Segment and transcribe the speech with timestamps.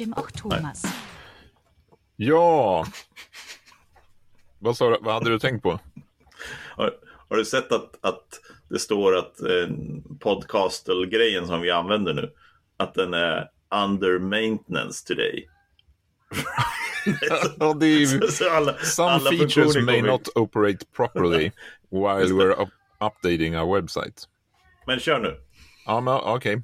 [0.00, 0.82] Jim och Thomas.
[2.16, 2.86] Ja.
[4.58, 5.80] Vad, sa, du- vad hade du tänkt på?
[6.76, 6.92] Har,
[7.28, 9.68] har du sett att, att det står att eh,
[10.20, 12.32] podcastel-grejen som vi använder nu,
[12.76, 13.48] att den är
[13.84, 15.48] under maintenance today.
[17.58, 18.06] Ja, det.
[18.20, 21.50] Så, så alla, Some alla features may not operate properly
[21.90, 22.68] while we're up
[23.00, 24.22] updating our website.
[24.86, 25.40] Men kör nu.
[25.86, 26.62] Ja, men okej.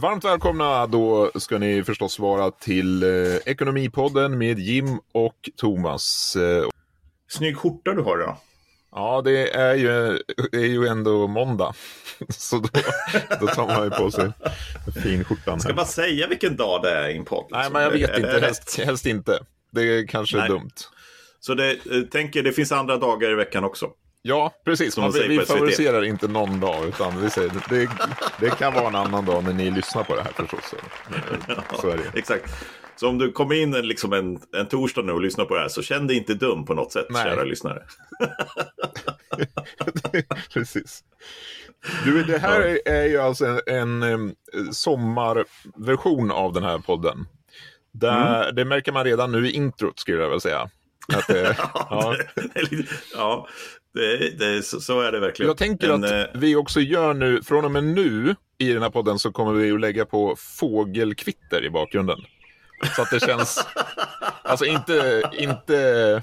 [0.00, 6.36] Varmt välkomna då ska ni förstås vara till eh, Ekonomipodden med Jim och Thomas.
[6.36, 6.68] Eh,
[7.28, 8.36] Snygg skjorta du har då.
[8.92, 10.18] Ja, det är ju,
[10.52, 11.74] är ju ändå måndag.
[12.28, 12.68] Så då,
[13.40, 14.32] då tar man ju på sig
[15.02, 15.60] finskjortan.
[15.60, 15.76] Ska här.
[15.76, 17.46] bara säga vilken dag det är i en podd.
[17.50, 17.72] Nej, liksom.
[17.72, 18.46] men jag vet Är inte.
[18.46, 19.38] Helst, helst inte.
[19.72, 20.48] Det är kanske Nej.
[20.48, 20.70] dumt.
[21.40, 23.90] Så det, eh, tänker, det finns andra dagar i veckan också.
[24.22, 24.94] Ja, precis.
[24.94, 25.52] Som de säger vi på SVT.
[25.52, 27.88] favoriserar inte någon dag, utan vi säger, det,
[28.40, 30.60] det kan vara en annan dag när ni lyssnar på det här förstås.
[30.70, 30.76] Så,
[31.80, 32.18] så är det.
[32.18, 32.52] Exakt.
[32.96, 35.60] Så om du kommer in en, liksom en, en torsdag nu och lyssnar på det
[35.60, 37.24] här så känn dig inte dum på något sätt, Nej.
[37.24, 37.82] kära lyssnare.
[40.52, 41.04] Precis.
[42.04, 44.34] Du, det här är, ju alltså en, en,
[44.72, 47.26] sommarversion av den här podden.
[47.92, 48.54] Där, Mm.
[48.54, 50.70] Det märker man redan nu i introt, skulle jag vilja säga.
[51.14, 52.16] Att det, ja.
[52.34, 53.48] det är lite- ja
[53.94, 55.48] det, det, så, så är det verkligen.
[55.48, 58.82] Jag tänker Men, att eh, vi också gör nu, från och med nu i den
[58.82, 62.18] här podden så kommer vi att lägga på fågelkvitter i bakgrunden.
[62.96, 63.66] Så att det känns,
[64.42, 66.22] alltså inte, inte,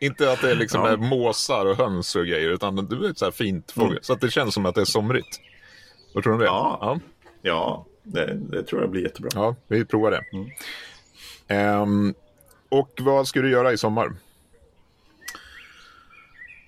[0.00, 0.88] inte att det liksom Ja.
[0.88, 3.90] är måsar och höns och grejer, utan det är ett så här fint fågel.
[3.90, 4.02] Mm.
[4.02, 5.40] Så att det känns som att det är somrigt.
[6.14, 6.46] Vad tror du om det?
[6.46, 6.78] Ja.
[6.80, 7.00] ja.
[7.42, 9.30] Ja, det, det tror jag blir jättebra.
[9.34, 10.20] Ja, vi provar det.
[10.32, 10.50] Mm.
[11.48, 12.14] Ehm,
[12.68, 14.12] och vad ska du göra i sommar?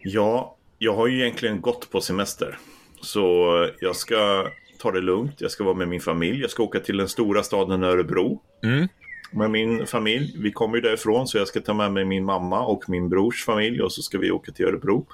[0.09, 2.59] Ja, jag har ju egentligen gått på semester.
[3.01, 5.35] Så jag ska ta det lugnt.
[5.39, 6.41] Jag ska vara med min familj.
[6.41, 8.43] Jag ska åka till den stora staden Örebro.
[8.65, 8.89] Mm.
[9.33, 10.37] Med min familj.
[10.39, 13.45] Vi kommer ju därifrån så jag ska ta med mig min mamma och min brors
[13.45, 15.07] familj och så ska vi åka till Örebro.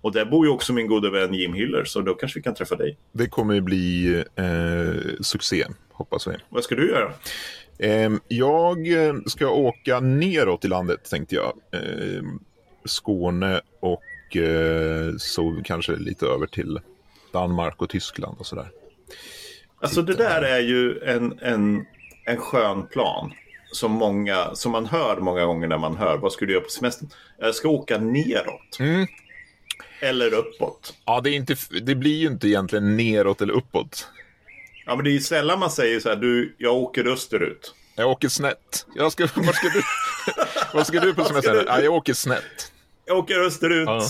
[0.00, 2.54] Och där bor ju också min gode vän Jim Hiller så då kanske vi kan
[2.54, 2.98] träffa dig.
[3.12, 6.32] Det kommer ju bli eh, succé, hoppas vi.
[6.48, 7.12] Vad ska du göra?
[7.78, 11.52] Ehm, jag eh, ska åka neråt i landet, tänkte jag.
[11.72, 12.38] Ehm,
[12.84, 14.02] Skåne och
[14.38, 16.80] eh, så kanske lite över till
[17.32, 18.68] Danmark och Tyskland och sådär.
[19.80, 21.86] Alltså det där är ju en, en,
[22.24, 23.32] en skön plan.
[23.72, 26.70] Som, många, som man hör många gånger när man hör vad ska du göra på
[26.70, 27.08] semestern?
[27.38, 28.78] Jag ska åka neråt.
[28.80, 29.06] Mm.
[30.00, 30.94] Eller uppåt.
[31.04, 34.08] Ja, det, är inte, det blir ju inte egentligen neråt eller uppåt.
[34.86, 37.74] Ja, men det är ju sällan man säger så här, du, jag åker österut.
[37.96, 38.86] Jag åker snett.
[38.94, 39.82] Jag ska, vad, ska du,
[40.74, 41.52] vad ska du på semester?
[41.52, 41.64] du?
[41.66, 42.72] Ja, jag åker snett.
[43.08, 44.00] Jag åker österut, Ja.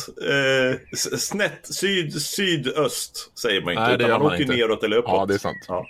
[0.70, 0.76] eh,
[1.18, 3.82] snett, syd, sydöst säger man inte.
[3.82, 4.56] Nej, det utan man, man åker inte.
[4.56, 5.12] neråt eller uppåt.
[5.12, 5.64] Ja, det är sant.
[5.68, 5.86] Ja.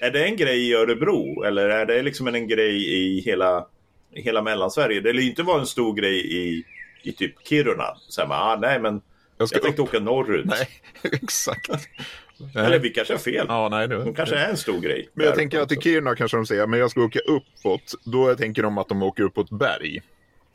[0.00, 3.66] Är det en grej i Örebro eller är det liksom en grej i hela,
[4.14, 5.00] hela Mellansverige?
[5.00, 6.64] Det lär ju inte vara en stor grej i,
[7.02, 7.96] i typ Kiruna.
[8.08, 9.00] Så men, ah, nej, men Jag
[9.36, 9.88] jag, ska tänkte upp.
[9.88, 10.46] åka norrut.
[10.46, 10.68] Nej,
[11.22, 11.68] exakt.
[12.56, 13.46] Eller vi kanske har fel.
[13.48, 13.96] Ja, nej, nu.
[13.98, 15.08] De kanske är en stor grej.
[15.14, 15.76] Men jag tänker att i.
[15.76, 17.94] Kiruna kanske de säger, men jag ska åka uppåt.
[18.04, 20.02] Då tänker de att de åker upp på ett berg.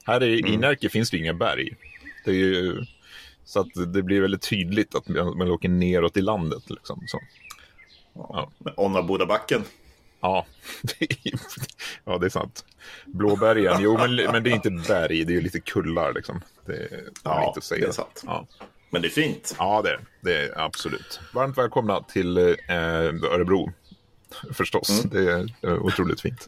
[0.05, 0.53] Här i, Mm.
[0.53, 1.73] i Närke finns det inga berg.
[2.25, 2.85] Det är ju,
[3.45, 6.69] så att det blir väldigt tydligt att man, åker neråt i landet.
[6.69, 7.03] Liksom.
[7.07, 7.19] Så,
[8.13, 8.51] Ja.
[8.77, 9.63] Onna-Bodabacken.
[10.21, 10.45] ja.
[12.05, 12.65] Ja, det är sant.
[13.05, 16.41] Blåbergen, jo men, men det är inte berg, det är ju lite kullar liksom.
[16.65, 16.89] Det,
[17.23, 17.81] Ja, inte att säga.
[17.81, 18.23] det är sant.
[18.25, 18.47] Ja.
[18.89, 19.55] Men det är fint.
[19.59, 21.19] Ja, det, det är absolut.
[21.33, 22.75] Varmt välkomna till eh,
[23.31, 23.71] Örebro.
[24.53, 26.47] Förstås, det är eh, otroligt fint.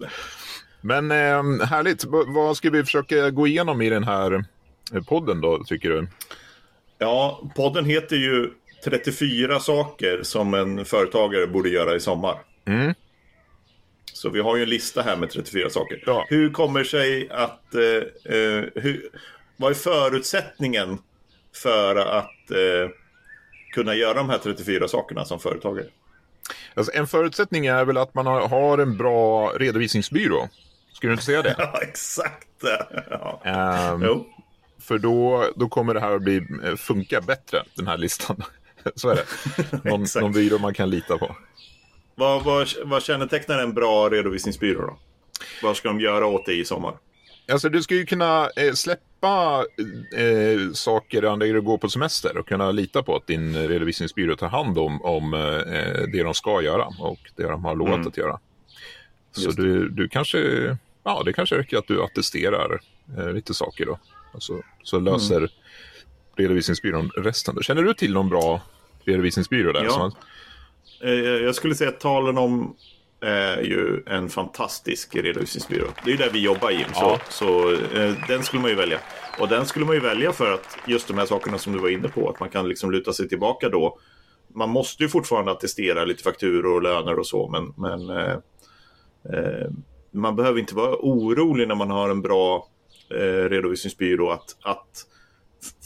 [0.82, 2.06] Men eh, härligt.
[2.28, 4.46] Vad ska vi försöka gå igenom i den här
[5.08, 6.08] podden då, tycker du?
[6.98, 8.52] Ja, podden heter ju
[8.84, 12.38] 34 saker som en företagare borde göra i sommar.
[12.66, 12.94] Mm.
[14.14, 16.04] Så vi har ju en lista här med 34 saker.
[16.06, 16.26] Ja.
[16.30, 17.76] Hur kommer sig att...
[17.76, 19.10] Eh, eh, hur,
[19.58, 20.98] vad är förutsättningen
[21.56, 22.90] för att eh,
[23.74, 25.86] kunna göra de här 34 sakerna som företagare?
[26.74, 30.50] Alltså, en förutsättning är väl att man har, en bra redovisningsbyrå.
[30.94, 31.56] Skulle du inte säga det?
[31.58, 32.48] Ja, exakt.
[33.10, 33.42] Ja.
[33.44, 34.26] Ehm, Jo.
[34.80, 38.44] För då, då kommer det här att bli, eh, funka bättre, den här listan.
[38.96, 39.26] Så är det.
[39.90, 41.36] Någon, någon byrå man kan lita på.
[42.16, 44.98] Vad, vad, vad kännetecknar en bra redovisningsbyrå då?
[45.64, 46.98] Vad ska de göra åt det i sommar?
[47.52, 49.66] Alltså du ska ju kunna eh, släppa
[50.16, 54.48] eh, saker när du går på semester och kunna lita på att din redovisningsbyrå tar
[54.48, 55.40] hand om, om eh,
[56.12, 58.08] det de ska göra och det de har lovat Mm.
[58.08, 58.40] att göra.
[59.32, 60.40] Så du, du kanske,
[61.04, 62.80] ja det kanske räcker att du attesterar
[63.18, 64.00] eh, lite saker då.
[64.34, 65.50] Alltså, så löser Mm.
[66.36, 67.56] redovisningsbyrån resten.
[67.56, 67.62] Då.
[67.62, 68.62] Känner du till någon bra
[69.06, 69.84] redovisningsbyrå där?
[69.84, 69.90] Ja.
[69.92, 70.12] Som,
[71.04, 72.76] Eh, jag skulle säga att talen om
[73.22, 75.86] är ju en fantastisk redovisningsbyrå.
[76.06, 76.88] Det är ju där vi jobbar Jim.
[76.94, 79.00] Så, så eh, den skulle man ju välja.
[79.40, 81.90] Och den skulle man ju välja för att just de här sakerna som du var
[81.90, 84.00] inne på, att man kan liksom luta sig tillbaka då.
[84.48, 88.34] Man måste ju fortfarande attestera lite fakturor och löner och så, men, men eh,
[89.34, 89.68] eh,
[90.12, 92.68] man behöver inte vara orolig när man har en bra
[93.10, 95.06] eh, redovisningsbyrå att, att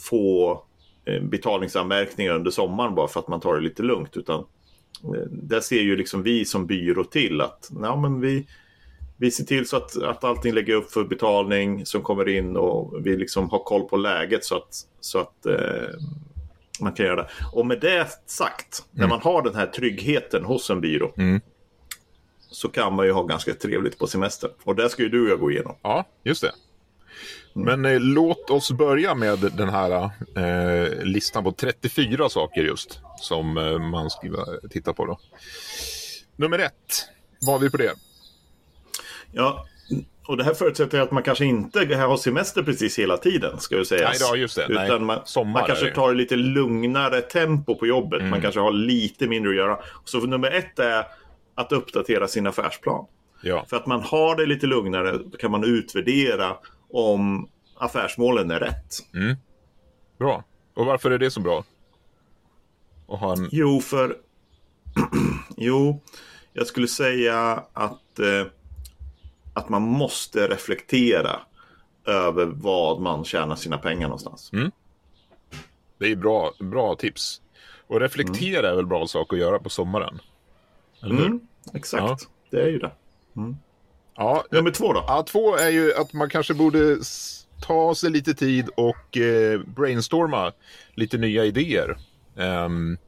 [0.08, 0.62] få
[1.04, 4.16] eh, betalningsanmärkningar under sommaren bara för att man tar det lite lugnt.
[4.16, 4.40] Utan
[5.04, 8.46] eh, där ser ju liksom vi som byrå till att ja, men vi,
[9.16, 13.06] vi ser till så att, att allting lägger upp för betalning som kommer in och
[13.06, 15.98] vi liksom har koll på läget så att, så att eh,
[16.80, 17.28] man kan göra det.
[17.52, 19.00] Och med det sagt, mm.
[19.00, 21.40] när man har den här tryggheten hos en byrå mm.
[22.50, 24.50] så kan man ju ha ganska trevligt på semester.
[24.64, 25.76] Och det ska ju du och jag gå igenom.
[25.82, 26.52] Ja, just det.
[27.54, 33.58] Men eh, låt oss börja med den här eh, listan på 34 saker just som
[33.58, 34.28] eh, man ska
[34.70, 35.06] titta på.
[35.06, 35.18] Då.
[36.36, 37.08] Nummer ett,
[37.40, 37.92] vad har vi på det?
[39.32, 39.66] Ja,
[40.26, 43.84] och det här förutsätter att man kanske inte har semester precis hela tiden, ska vi
[43.84, 44.08] säga.
[44.08, 44.66] Nej, då, just det.
[44.68, 48.18] Utan Nej, man, man kanske tar lite lugnare tempo på jobbet.
[48.18, 48.30] Mm.
[48.30, 49.78] Man kanske har lite mindre att göra.
[50.04, 51.04] Så nummer ett är
[51.54, 53.06] att uppdatera sin affärsplan.
[53.42, 53.64] Ja.
[53.68, 56.56] För att man har det lite lugnare, då kan man utvärdera
[56.92, 58.94] om affärsmålen är rätt.
[59.14, 59.36] Mm.
[60.18, 60.44] Bra.
[60.74, 61.64] Och varför är det så bra?
[63.08, 63.48] Att ha en...
[63.52, 64.16] Jo, för...
[65.56, 66.00] jo,
[66.52, 68.46] jag skulle säga att, eh,
[69.54, 71.40] att man måste reflektera
[72.04, 74.52] över vad man tjänar sina pengar någonstans.
[74.52, 74.70] Mm.
[75.98, 77.42] Det är bra, bra tips.
[77.86, 78.72] Och reflektera mm.
[78.72, 80.20] är väl bra sak att göra på sommaren?
[81.02, 81.26] Eller hur?
[81.26, 81.40] Mm,
[81.74, 82.16] exakt, ja.
[82.50, 82.92] det är ju det.
[83.36, 83.56] Mm.
[84.16, 85.04] Ja, Nummer två då?
[85.06, 86.96] Ja, två är ju att man kanske borde
[87.62, 90.52] ta sig lite tid och eh, brainstorma
[90.94, 91.96] lite nya idéer.
[92.36, 92.98] Um,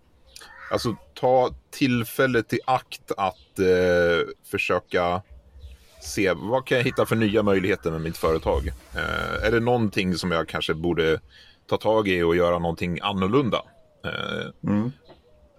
[0.70, 5.22] alltså ta tillfället i akt att eh, försöka
[6.02, 8.68] se vad kan jag hitta för nya möjligheter med mitt företag.
[8.94, 11.20] Eh, är det någonting som jag kanske borde
[11.66, 13.62] ta tag i och göra någonting annorlunda?
[14.04, 14.92] Eh, mm.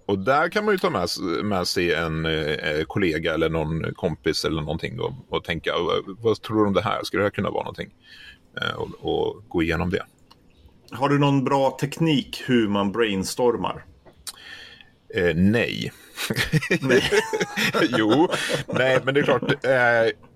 [0.06, 1.10] Och där kan man ju ta med,
[1.44, 5.72] med sig en eh, kollega eller någon kompis eller någonting då, och tänka
[6.22, 7.04] vad tror du om det här?
[7.04, 7.90] Skulle det här kunna vara någonting?
[8.62, 10.06] Eh, och, och, gå igenom det.
[10.92, 13.86] Har du någon bra teknik hur man brainstormar?
[15.16, 15.92] Eh, nej.
[16.82, 17.04] nej.
[17.98, 18.28] jo,
[18.68, 19.44] nej, men det är klart.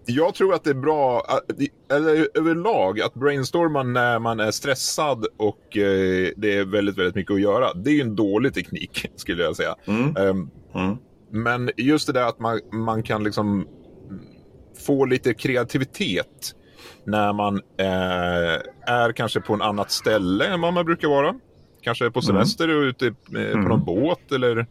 [0.10, 1.24] Jag tror att det är bra,
[1.92, 7.34] eller överlag, att brainstorma när man är stressad och eh, det är väldigt, väldigt mycket
[7.34, 7.74] att göra.
[7.74, 9.76] Det är ju en dålig teknik, skulle jag säga.
[9.86, 10.16] Mm.
[10.18, 10.98] Um, mm.
[11.32, 13.68] Men just det där att man, man kan liksom
[14.86, 16.56] få lite kreativitet
[17.04, 18.62] när man eh,
[18.94, 21.36] är kanske på en annat ställe än vad man brukar vara.
[21.82, 22.78] Kanske på semester mm.
[22.78, 23.64] och ute eh, på mm.
[23.64, 24.68] någon båt eller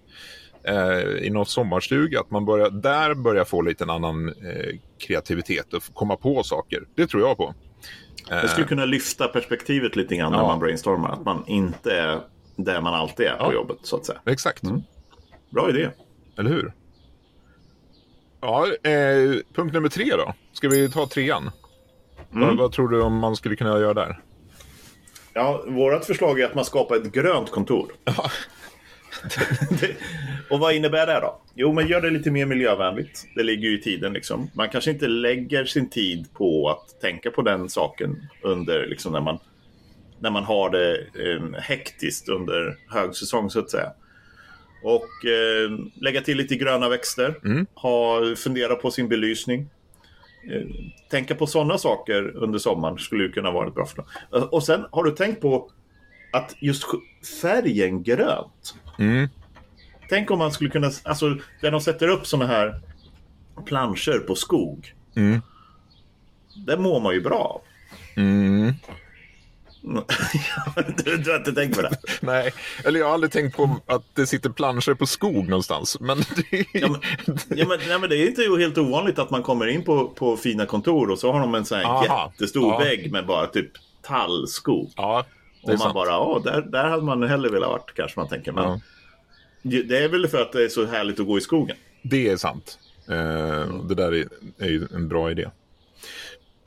[0.69, 2.21] eh, i någon sommarstuga.
[2.21, 6.83] Att man börjar, där börjar få lite en annan eh, kreativitet och komma på saker.
[6.95, 7.55] Det tror jag på.
[8.29, 10.39] Det skulle kunna lyfta perspektivet lite grann ja.
[10.39, 11.09] när man brainstormar.
[11.09, 12.21] Att man inte är
[12.57, 13.53] där man alltid är på ja.
[13.53, 14.19] jobbet så att säga.
[14.27, 14.63] Exakt.
[14.63, 14.83] Mm.
[15.51, 15.89] Bra idé.
[16.39, 16.73] Eller hur?
[18.41, 20.35] Ja, eh, punkt nummer tre då.
[20.53, 21.51] Ska vi ta trean?
[22.33, 22.49] Mm.
[22.49, 24.21] Vad, vad, tror du om man skulle kunna göra där?
[25.35, 27.93] Ja, vårt förslag är att man skapar ett grönt kontor.
[28.05, 28.31] Ja.
[30.51, 31.41] och vad innebär det då?
[31.55, 33.27] Jo, men gör det lite mer miljövänligt.
[33.35, 34.51] Det ligger ju i tiden liksom.
[34.55, 39.21] Man kanske inte lägger sin tid på att tänka på den saken under liksom när
[39.21, 39.39] man
[40.21, 43.93] när man har det eh, hektiskt under högsäsong så att säga.
[44.83, 47.35] Och eh, lägga till lite gröna växter.
[47.45, 47.67] Mm.
[47.75, 49.71] Ha, fundera på sin belysning.
[50.53, 50.63] Eh,
[51.11, 54.07] tänka på sådana saker under sommaren skulle ju kunna vara ett bra förslag.
[54.51, 55.71] Och sen har du tänkt på
[56.31, 56.85] att just
[57.43, 58.75] färgen grönt.
[58.99, 59.29] Mm.
[60.09, 62.81] Tänk om man skulle kunna, alltså där de sätter upp sådana här
[63.67, 64.95] planscher på skog.
[65.17, 65.43] Mm.
[66.67, 67.61] Det mår man ju bra av.
[68.17, 68.75] Mm.
[71.05, 71.97] du, du, har inte tänkt på det?
[72.21, 72.53] Nej,
[72.85, 76.01] eller jag har aldrig tänkt på att det sitter planscher på skog någonstans.
[76.01, 76.19] Men
[76.51, 76.65] det...
[76.73, 77.01] ja, men,
[77.49, 80.37] ja, men, nej, men det är inte helt ovanligt att man kommer in på, på
[80.37, 82.33] fina kontor och så har de en sån här Aha.
[82.33, 82.79] jättestor ja.
[82.79, 83.71] vägg med bara typ
[84.03, 84.93] tallskog.
[84.97, 85.27] Ja,
[85.73, 85.95] och man sant.
[85.95, 88.53] bara, åh, där, där hade man hellre velat varit kanske man tänker.
[88.53, 88.81] Men ja.
[89.63, 91.77] Det är väl för att det är så härligt att gå i skogen.
[92.03, 92.79] Det är sant.
[93.09, 95.51] Eh, det där är, är ju en bra idé.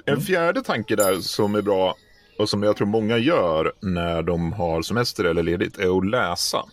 [0.05, 0.25] En mm.
[0.25, 1.96] fjärde tanke där som är bra
[2.38, 6.65] och som jag tror många gör när de har semester eller ledigt är att läsa.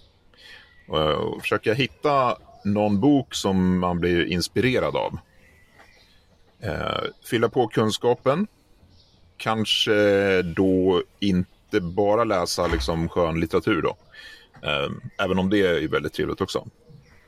[0.89, 5.19] Och försöka hitta någon bok som man blir inspirerad av.
[6.63, 8.47] Eh, fylla på kunskapen.
[9.37, 13.97] Kanske då inte bara läsa liksom skön litteratur då.
[14.63, 14.89] Eh,
[15.25, 16.67] även om det är väldigt trevligt också.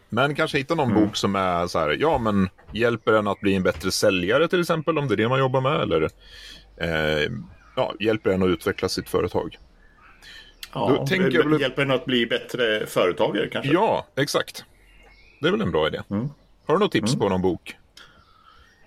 [0.09, 3.55] Men kanske hitta någon bok som är så här, ja men hjälper en att bli
[3.55, 5.81] en bättre säljare till exempel, om det är det man jobbar med.
[5.81, 6.03] Eller
[6.77, 7.31] eh,
[7.77, 9.59] ja, hjälper en att utveckla sitt företag.
[10.73, 13.73] Ja, väl- Hjälper en att bli bättre företagare kanske?
[13.73, 14.65] Ja, exakt.
[15.41, 16.03] Det är väl en bra idé.
[16.11, 16.29] Mm.
[16.67, 17.77] Har du något tips på någon bok?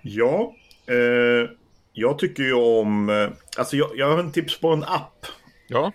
[0.02, 0.54] Ja,
[0.86, 1.50] eh,
[1.94, 3.10] jag tycker ju om...
[3.10, 5.26] Eh, alltså jag, jag har en tips på en app.
[5.68, 5.92] Ja,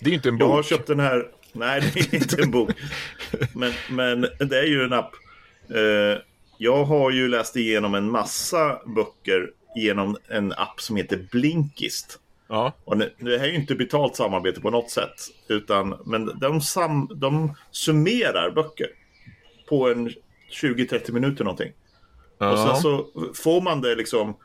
[0.00, 0.66] det är ju inte en Jag har bok.
[0.66, 1.30] köpt den här...
[1.52, 2.70] Nej, det är inte en bok.
[3.52, 5.10] Men, men det är ju en app.
[5.70, 6.22] Eh,
[6.58, 12.18] jag har ju läst igenom en massa böcker genom en app som heter Blinkist.
[12.48, 15.14] Ja, Och det, här är ju inte betalt samarbete på något sätt.
[15.48, 18.86] Utan, men de, sam, de summerar böcker
[19.68, 20.10] på en
[20.62, 21.72] 20-30 minuter någonting.
[22.38, 22.76] Och sen ja.
[22.76, 24.36] så får man det liksom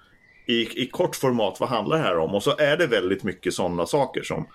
[0.50, 2.36] i, i kort format, vad handlar det här om?
[2.36, 4.48] Och så är det väldigt mycket sådana saker som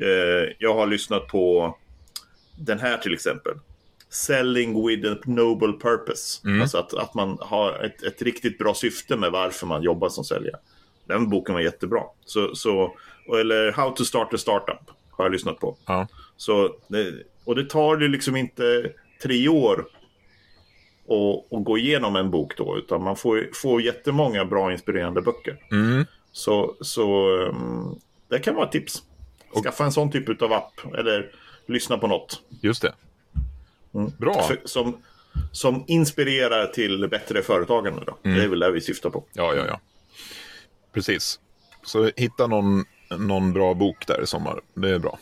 [0.00, 1.76] eh, jag har lyssnat på
[2.56, 3.52] den här till exempel.
[4.08, 6.48] Selling with a noble purpose.
[6.60, 10.24] Alltså att, att man har ett, ett riktigt bra syfte med varför man jobbar som
[10.24, 10.56] säljare.
[11.04, 12.02] Den boken var jättebra.
[12.24, 12.96] Så, så,
[13.40, 15.76] eller How to start a startup har jag lyssnat på.
[15.86, 16.08] ja.
[16.36, 16.76] Så,
[17.44, 18.92] och det tar ju liksom inte
[19.22, 19.86] tre år
[21.12, 25.56] att, att gå igenom en bok då, utan man får, får jättemånga bra inspirerande böcker.
[25.70, 26.04] Mm.
[26.32, 29.02] Så, så um, det kan vara ett tips.
[29.62, 31.30] Skaffa en sån typ av app, eller
[31.66, 32.42] lyssna på något.
[32.60, 32.94] Just det.
[33.94, 34.12] Mm.
[34.18, 34.42] Bra.
[34.42, 35.02] För, som,
[35.52, 38.02] som inspirerar till bättre företagande.
[38.06, 38.18] Då.
[38.22, 38.38] Mm.
[38.38, 39.24] Det är väl det vi syftar på.
[39.32, 39.80] Ja, ja, ja.
[40.92, 41.40] Precis.
[41.82, 42.84] Så hitta någon,
[43.18, 44.60] någon bra bok där i sommar.
[44.74, 45.18] Det är bra.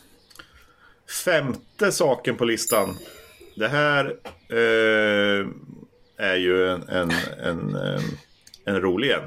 [1.24, 2.96] Femte saken på listan.
[3.56, 4.16] Det här
[4.48, 5.46] eh,
[6.20, 7.10] är ju en, en,
[7.42, 7.76] en,
[8.64, 9.22] en, rolig en.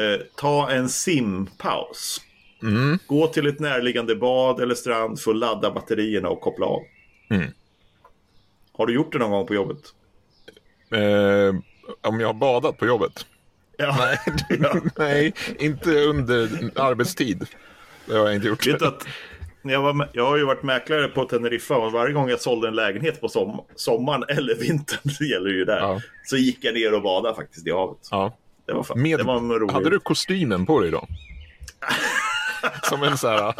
[0.00, 2.20] Eh, ta en simpaus.
[3.06, 6.82] Gå till ett närliggande bad eller strand för att ladda batterierna och koppla av.
[7.30, 7.50] Mm.
[8.72, 9.94] Har du gjort det någon gång på jobbet?
[10.90, 11.54] Eh,
[12.00, 13.26] om jag har badat på jobbet?
[13.76, 14.16] Ja.
[14.48, 14.80] ja.
[14.96, 17.46] Nej, inte under arbetstid.
[18.06, 18.66] Det har jag inte gjort.
[18.66, 19.06] Vet att
[19.62, 22.74] jag, var, jag har ju varit mäklare på Teneriffa och varje gång jag sålde en
[22.74, 26.00] lägenhet på som, sommaren eller vintern, det gäller ju där, Ja.
[26.24, 28.08] så gick jag ner och badade faktiskt i havet.
[28.10, 28.36] Ja.
[28.66, 29.72] Det var, fan, Med, det var rolig...
[29.72, 31.06] hade du kostymen på dig då?
[32.82, 33.54] Som en så här...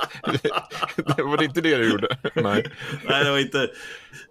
[1.16, 2.16] det var inte det du gjorde?
[2.34, 2.66] Nej.
[3.04, 3.70] Nej, det var inte...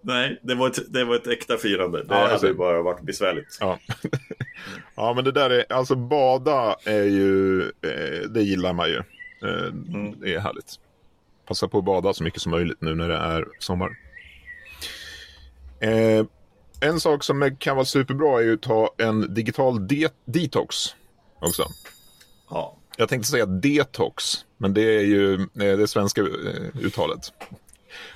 [0.01, 1.97] Nej, det var ett, det var ett äkta firande.
[2.03, 2.47] Det Ja, hade ser.
[2.47, 3.57] ju bara varit besvärligt.
[3.59, 3.79] Ja.
[4.95, 5.65] ja, men det där är...
[5.69, 7.61] Alltså bada är ju...
[7.61, 8.97] Eh, det gillar man ju.
[8.97, 9.73] Eh,
[10.21, 10.75] Det är härligt.
[11.49, 13.89] Passa på att bada så mycket som möjligt nu när det är sommar.
[15.79, 16.25] Eh,
[16.81, 20.75] en sak som kan vara superbra är ju att ta en digital de- detox
[21.39, 21.63] också.
[22.49, 22.77] Ja.
[22.97, 24.23] Jag tänkte säga detox,
[24.57, 26.27] men det är ju eh, det svenska eh,
[26.85, 27.19] uttalet.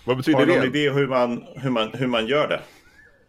[0.06, 0.80] Vad betyder Har du någon det?
[0.80, 2.62] idé hur man, hur man, hur man gör det?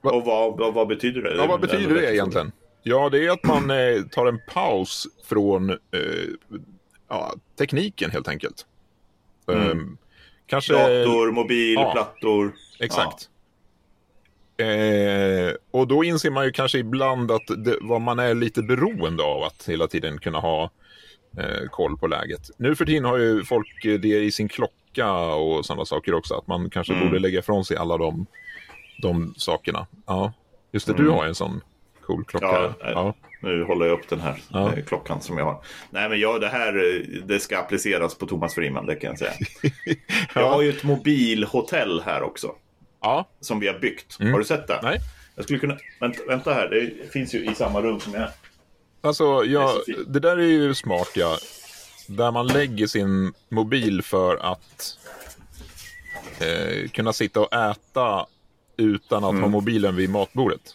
[0.02, 1.34] Va- Och vad, vad, vad betyder det?
[1.37, 2.52] Ja, vad Det betyder det egentligen?
[2.82, 5.76] Ja, det är att man eh, tar en paus från eh,
[7.08, 8.66] ja, tekniken helt enkelt.
[9.52, 9.96] Ehm,
[10.46, 10.72] kanske...
[10.72, 11.92] Dator, mobil, Ja.
[11.92, 12.52] plattor.
[12.80, 13.28] Exakt.
[14.56, 19.22] Eh, och då inser man ju kanske ibland att det, vad man är lite beroende
[19.22, 20.70] av att hela tiden kunna ha
[21.38, 22.50] eh, koll på läget.
[22.56, 26.34] Nu för tiden har ju folk eh, det i sin klocka och sådana saker också.
[26.34, 27.06] Att man kanske Mm.
[27.06, 28.26] borde lägga ifrån sig alla de,
[29.02, 29.86] de sakerna.
[30.06, 30.32] Ja,
[30.72, 30.92] just det.
[30.92, 31.60] Du har en sån
[32.06, 32.46] cool klocka.
[32.46, 34.73] Ja, Ja, Nu håller jag upp den här Ja.
[34.76, 35.62] eh, klockan som jag har.
[35.90, 39.18] Nej, men ja, det här eh, det ska appliceras på Thomas Friman, det kan jag
[39.18, 39.32] säga.
[40.34, 42.54] Jag har ju ett mobilhotell här också.
[43.02, 43.28] ja.
[43.40, 44.16] Som vi har byggt.
[44.20, 44.32] Mm.
[44.32, 44.80] Har du sett det?
[44.82, 44.99] Nej.
[45.34, 45.76] Jag skulle kunna...
[46.00, 48.30] Vänta, vänta här, det finns ju i samma rum som jag är.
[49.00, 51.37] Alltså, ja, Det det där är ju smart, ja.
[52.08, 54.99] Där man lägger sin mobil för att
[56.40, 58.26] eh, kunna sitta och äta
[58.76, 59.42] utan att Mm.
[59.42, 60.75] ha mobilen vid matbordet.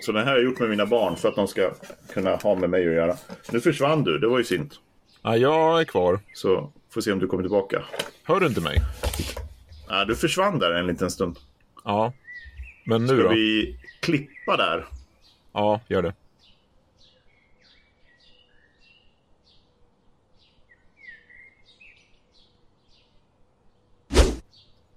[0.00, 1.70] Så den här har jag gjort med mina barn för att de ska
[2.12, 3.16] kunna ha med mig att göra.
[3.52, 4.74] Nu försvann du, det var ju synd.
[5.22, 6.20] Ja, jag är kvar.
[6.34, 7.82] Så får se om du kommer tillbaka.
[8.22, 8.78] Hör du inte mig?
[9.88, 11.38] Ja, du försvann där en liten stund.
[11.84, 12.12] Ja.
[12.86, 13.28] Men nu Ska då?
[13.28, 14.86] vi klippa där?
[15.52, 16.12] Ja, gör det.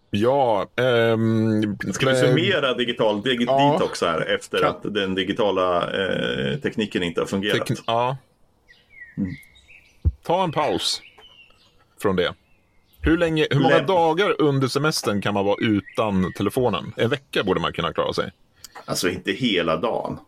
[0.10, 1.78] Ja, ehm...
[1.94, 3.74] Ska vi summera digital dig- Ja.
[3.74, 7.70] detox här efter Kan- att den digitala eh, tekniken inte har fungerat?
[7.70, 8.18] Tekn- ja.
[10.24, 11.02] Ta en paus
[12.02, 12.34] från det.
[13.02, 16.94] Hur, länge, hur många Läm- dagar under semestern kan man vara utan telefonen?
[16.98, 18.32] En vecka borde man kunna klara sig.
[18.86, 20.20] Alltså inte hela dagen.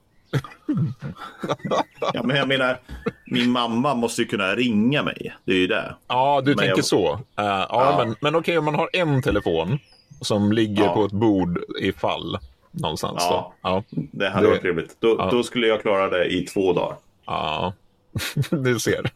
[2.13, 2.79] Ja, men jag menar,
[3.25, 5.35] min mamma måste ju kunna ringa mig.
[5.45, 5.95] Det är ju det.
[6.07, 7.13] Ja, du Men tänker jag- så.
[7.13, 8.03] Uh, ja, Ja.
[8.05, 9.79] Men, men okej, om man har en telefon
[10.21, 10.93] som ligger Ja.
[10.93, 12.37] på ett bord i fall.
[12.71, 13.17] någonstans.
[13.29, 13.53] Ja.
[13.63, 13.69] Då.
[13.69, 13.83] Ja.
[13.93, 14.95] Det hade Det- varit trevligt.
[14.99, 15.29] Då, ja.
[15.31, 16.97] då skulle jag klara det i två dagar.
[17.25, 17.73] ja.
[18.49, 19.11] du ser.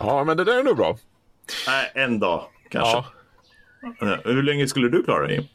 [0.00, 0.96] ja, men det där är nog bra.
[1.66, 3.04] Nej, en dag kanske.
[4.24, 5.50] Hur länge skulle du klara dig?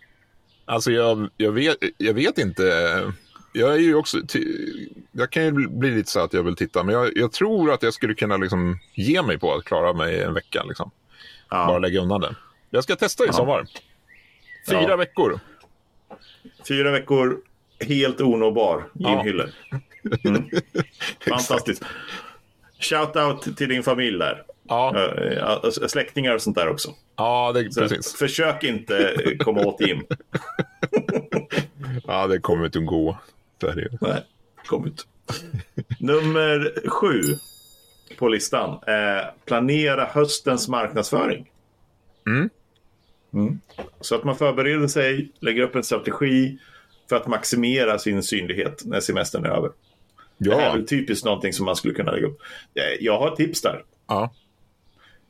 [0.69, 2.63] Alltså jag, jag, vet, jag vet inte.
[3.53, 4.17] Jag är ju också...
[5.11, 7.83] Jag kan ju bli lite så att jag vill titta, men jag, jag tror att
[7.83, 10.63] jag skulle kunna liksom ge mig på att klara mig en vecka.
[10.63, 10.91] Liksom.
[11.49, 11.79] Bara Ja.
[11.79, 12.35] lägga undan det.
[12.69, 13.65] Jag ska testa i sommar.
[14.69, 14.95] Fyra Ja.
[14.95, 15.39] veckor.
[16.67, 17.37] Fyra veckor,
[17.79, 19.49] helt onåbar gymhyllor.
[20.23, 20.49] Mm.
[21.29, 21.83] Fantastiskt.
[22.79, 24.43] Shout out till din familj där.
[24.67, 26.93] Ja, Eh, ja, Släktingar och sånt där också.
[27.17, 28.13] Ja det, Så precis.
[28.15, 30.05] Försök inte eh, komma åt gym.
[32.07, 33.17] Ja, det kommer inte att gå.
[33.75, 33.89] Ju.
[34.01, 34.23] Nej,
[34.65, 35.07] kom ut.
[35.99, 37.21] Nummer sju
[38.17, 41.49] på listan är planera höstens marknadsföring.
[42.27, 42.49] Mm.
[43.33, 43.59] Mm.
[44.01, 46.57] Så att man förbereder sig, lägger upp en strategi
[47.09, 49.71] för att maximera sin synlighet när semestern är över.
[50.37, 52.41] Det här är Ja, typiskt någonting som man skulle kunna lägga upp.
[52.73, 53.83] Eh, Jag har tips där.
[54.07, 54.33] ja.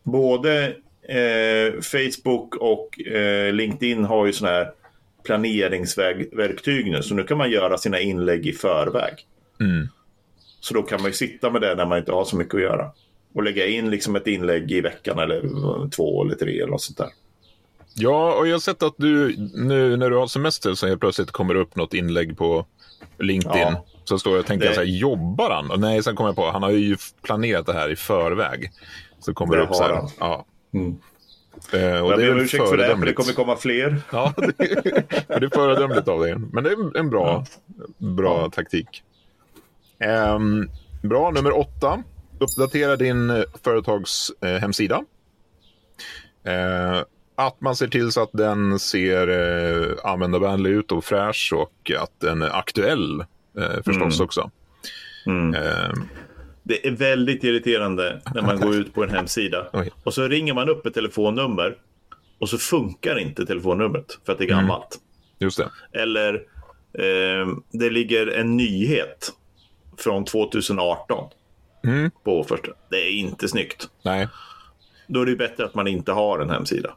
[0.04, 0.76] Både
[1.10, 4.72] eh, Facebook och eh, LinkedIn har ju sådana här
[5.26, 7.02] planeringsverktyg nu.
[7.04, 9.14] Så nu kan man göra sina inlägg i förväg.
[9.60, 9.88] Mm.
[10.60, 12.62] Så då kan man ju sitta med det när man inte har så mycket att
[12.62, 12.92] göra.
[13.36, 15.42] Och lägga in liksom ett inlägg i veckan eller
[15.90, 17.10] två eller tre eller något sånt där.
[17.96, 21.32] ja, och jag har sett att du nu när du har semester så helt plötsligt
[21.32, 22.66] kommer det upp något inlägg på
[23.20, 23.62] LinkedIn.
[23.62, 23.86] Ja.
[24.04, 25.72] Så står jag och tänker Det- så här, jobbar han?
[25.72, 28.72] Och nej, sen kommer jag på, han har ju planerat det här i förväg.
[29.20, 30.02] Så kommer det, Det upp så här.
[30.20, 30.46] Ja.
[30.74, 30.98] Mm.
[31.74, 34.02] Eh, Jag det är ber om ursäkt för det, för det kommer komma fler.
[34.12, 34.52] Ja, det,
[35.28, 36.36] det är föredömligt av dig.
[36.52, 37.46] Men det är en bra,
[37.98, 39.04] bra taktik.
[40.00, 40.70] Ehm,
[41.02, 42.04] bra, nummer åtta.
[42.40, 45.04] Uppdatera din eh, företags eh, hemsida.
[46.44, 47.02] Eh,
[47.36, 52.20] att man ser till så att den ser eh, användarvänlig ut och fräsch och att
[52.20, 53.22] den är aktuell
[53.60, 54.52] eh, förstås också.
[55.26, 55.56] Mm.
[56.68, 59.92] Det är väldigt irriterande när man går ut på en hemsida Oj.
[60.04, 61.76] och så ringer man upp ett telefonnummer
[62.40, 65.00] och så funkar inte telefonnumret för att det är gammalt.
[65.40, 65.70] just det.
[66.02, 66.34] Eller
[66.94, 69.30] eh, det ligger en nyhet
[69.98, 71.30] från 2018
[71.84, 72.12] Mm.
[72.24, 72.72] på första.
[72.90, 73.90] Det är inte snyggt.
[74.04, 74.28] Nej.
[75.08, 76.94] Då är det bättre att man inte har en hemsida.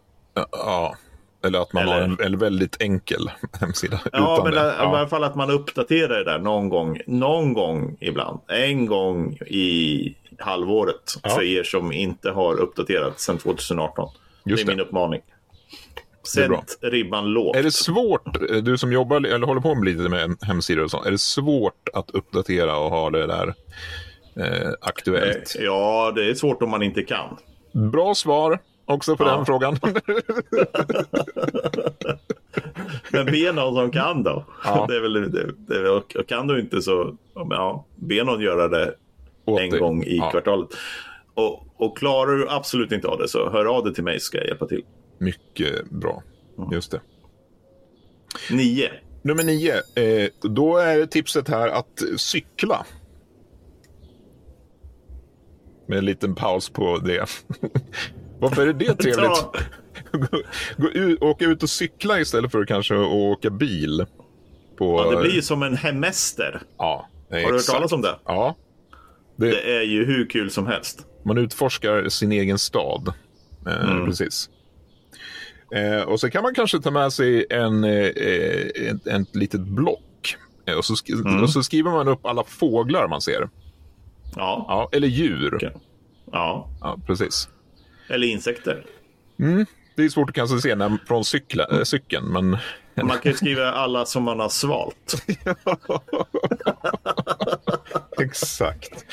[0.53, 0.97] Ja.
[1.45, 4.01] Eller att man Eller- har en, en väldigt enkel hemsida.
[4.13, 4.59] Ja, men det.
[4.61, 7.01] i alla fall att man uppdaterar det där någon gång.
[7.07, 8.41] Någon gång ibland.
[8.49, 11.15] En gång i halvåret.
[11.23, 11.31] Ja.
[11.31, 14.09] För er som inte har uppdaterat sedan 2018.
[14.45, 14.77] Just det är det.
[14.77, 15.21] min uppmaning.
[16.35, 16.51] Sätt
[16.81, 17.57] ribban lågt.
[17.57, 21.07] Är det svårt, du som jobbar eller håller på med lite med hemsidor och sånt,
[21.07, 23.55] är det svårt att uppdatera och ha det där
[24.37, 25.57] eh, aktuellt?
[25.61, 27.37] Ja, det är svårt om man inte kan.
[27.73, 29.37] Bra svar också på Ja.
[29.37, 29.77] den frågan.
[33.13, 34.45] Men be någon som kan då.
[34.65, 34.87] Ja.
[34.89, 38.69] Det är väl, det, det, och och kan du inte så ja, be någon göra
[38.69, 38.95] det
[39.45, 39.81] Åt en dig.
[39.81, 40.69] gång i Ja, kvartalet.
[41.35, 44.25] Och, och klarar du absolut inte av det så hör av dig till mig så
[44.25, 44.85] ska jag hjälpa till.
[45.19, 46.23] Mycket bra.
[46.59, 46.73] Mm.
[46.73, 47.01] Just det.
[48.51, 48.91] Nio.
[49.23, 49.75] Nummer nio.
[49.95, 52.87] Eh, då är tipset här att cykla.
[55.87, 57.27] Med en liten paus på det.
[58.41, 59.43] Varför är det trevligt?
[60.13, 60.39] Gå,
[60.77, 64.07] gå ut, åka ut och cykla istället för kanske att åka bil.
[64.79, 66.63] På, Ja, det blir ju som en hemester.
[66.79, 68.19] Ja, Har du hört talas om det?
[68.25, 68.57] Ja.
[69.37, 71.07] Det, Det är ju hur kul som helst.
[71.23, 73.13] man utforskar sin egen stad.
[73.67, 74.07] Eh, Mm.
[74.07, 74.51] Precis.
[75.75, 77.91] Eh, och så kan man kanske ta med sig en, eh,
[78.91, 80.37] ett, ett litet block.
[80.67, 80.95] Eh, och, så
[81.27, 81.43] Mm.
[81.43, 83.49] och så skriver man upp alla fåglar man ser.
[84.37, 84.65] Ja.
[84.69, 85.55] Ja, eller djur.
[85.55, 85.73] Okej.
[86.33, 86.69] ja.
[86.81, 87.49] Ja, precis.
[88.11, 88.85] Eller insekter.
[89.97, 92.51] Det är svårt att kanske se när, från cykla, äh, cykeln, men
[93.03, 95.25] Man kan ju skriva alla som man har svalt.
[98.21, 99.05] exakt.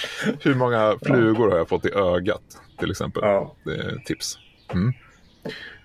[0.42, 2.42] Hur många flugor har jag fått i ögat,
[2.80, 3.24] till exempel?
[3.24, 3.56] Ja.
[3.64, 4.38] Det är ett tips.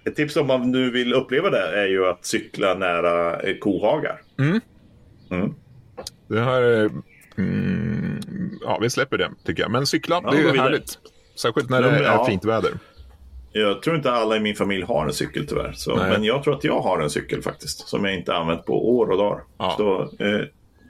[0.04, 4.22] Ett tips om man nu vill uppleva det är ju att cykla nära eh, kohagar.
[6.28, 6.90] Det här är...
[7.38, 8.20] Mm,
[8.60, 9.70] ja, vi släpper det, tycker jag.
[9.70, 10.98] Men cykla, Ja, det är härligt.
[11.36, 12.72] Särskilt när det är fint väder.
[13.52, 15.72] Jag tror inte alla i min familj har en cykel tyvärr.
[15.72, 16.10] Så, Nej.
[16.10, 17.88] men jag tror att jag har en cykel faktiskt.
[17.88, 19.44] Som jag inte använt på år och dagar.
[19.58, 19.74] Ja.
[19.76, 20.40] Så eh,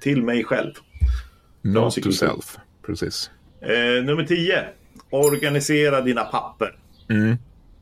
[0.00, 0.72] till mig själv.
[1.62, 2.58] Note to self.
[2.86, 3.30] Precis.
[3.60, 4.64] Eh, nummer 10.
[5.10, 6.76] Organisera dina papper.
[7.10, 7.36] Mm.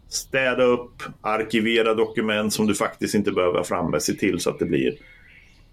[0.09, 4.01] Städa upp, arkivera dokument som du faktiskt inte behöver ha framme.
[4.01, 4.95] Se till så att det blir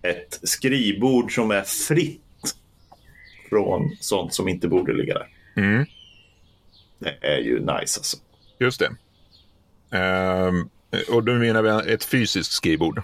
[0.01, 2.21] ett skrivbord som är fritt
[3.49, 5.27] från sånt som inte borde ligga där.
[5.55, 5.85] Mm.
[6.99, 8.17] Det är ju nice alltså.
[8.59, 8.89] Just det.
[9.97, 10.69] Ehm,
[11.09, 13.01] och då menar vi ett fysiskt skrivbord.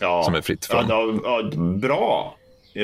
[0.00, 0.22] Ja.
[0.24, 0.86] som är fritt från.
[0.88, 2.36] Ja, ja, bra.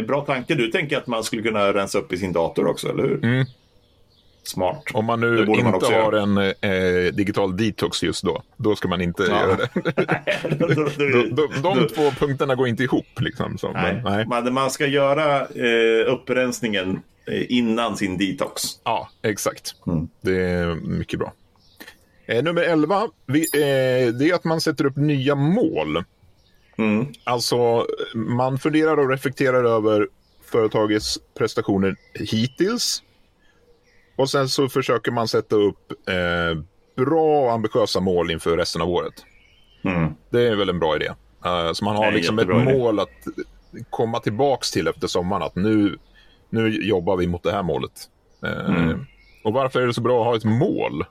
[0.06, 0.54] Bra tanke.
[0.54, 3.24] Du tänker att man skulle kunna rensa upp i sin dator också, eller hur?
[3.24, 3.46] Mm.
[4.42, 4.82] Smart.
[4.94, 6.22] Om man nu man inte också har göra.
[6.22, 9.40] en eh, digital detox just då, då ska man inte Ja.
[9.40, 9.68] göra det.
[10.58, 13.20] De, de, de två punkterna går inte ihop.
[13.20, 13.72] Liksom, så.
[13.72, 13.94] Nej.
[13.94, 14.26] Men, nej.
[14.26, 18.62] Man, man ska göra eh, upprensningen eh, innan sin detox.
[18.84, 19.74] Ja, exakt.
[19.86, 20.08] Mm.
[20.20, 21.32] Det är mycket bra.
[22.28, 26.04] Eh, nummer 11, vi, eh, det är att man sätter upp nya mål.
[26.78, 27.06] Mm.
[27.24, 30.08] Alltså, man funderar och reflekterar över
[30.44, 33.02] företagets prestationer hittills.
[34.16, 36.62] Och sen så försöker man sätta upp eh,
[37.04, 39.14] bra och ambitiösa mål inför resten av året.
[39.84, 40.12] Mm.
[40.30, 41.10] Det är väl en bra idé.
[41.44, 42.54] Eh, så man har liksom ett idé.
[42.78, 43.10] mål att
[43.90, 45.42] komma tillbaks till efter sommaren.
[45.42, 45.98] Att nu,
[46.50, 47.92] nu jobbar vi mot det här målet.
[48.44, 49.06] Eh, Mm.
[49.44, 51.04] Och varför är det så bra att ha ett mål?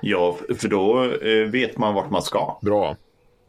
[0.00, 2.58] Ja, för då eh, vet man vart man ska.
[2.62, 2.96] Bra.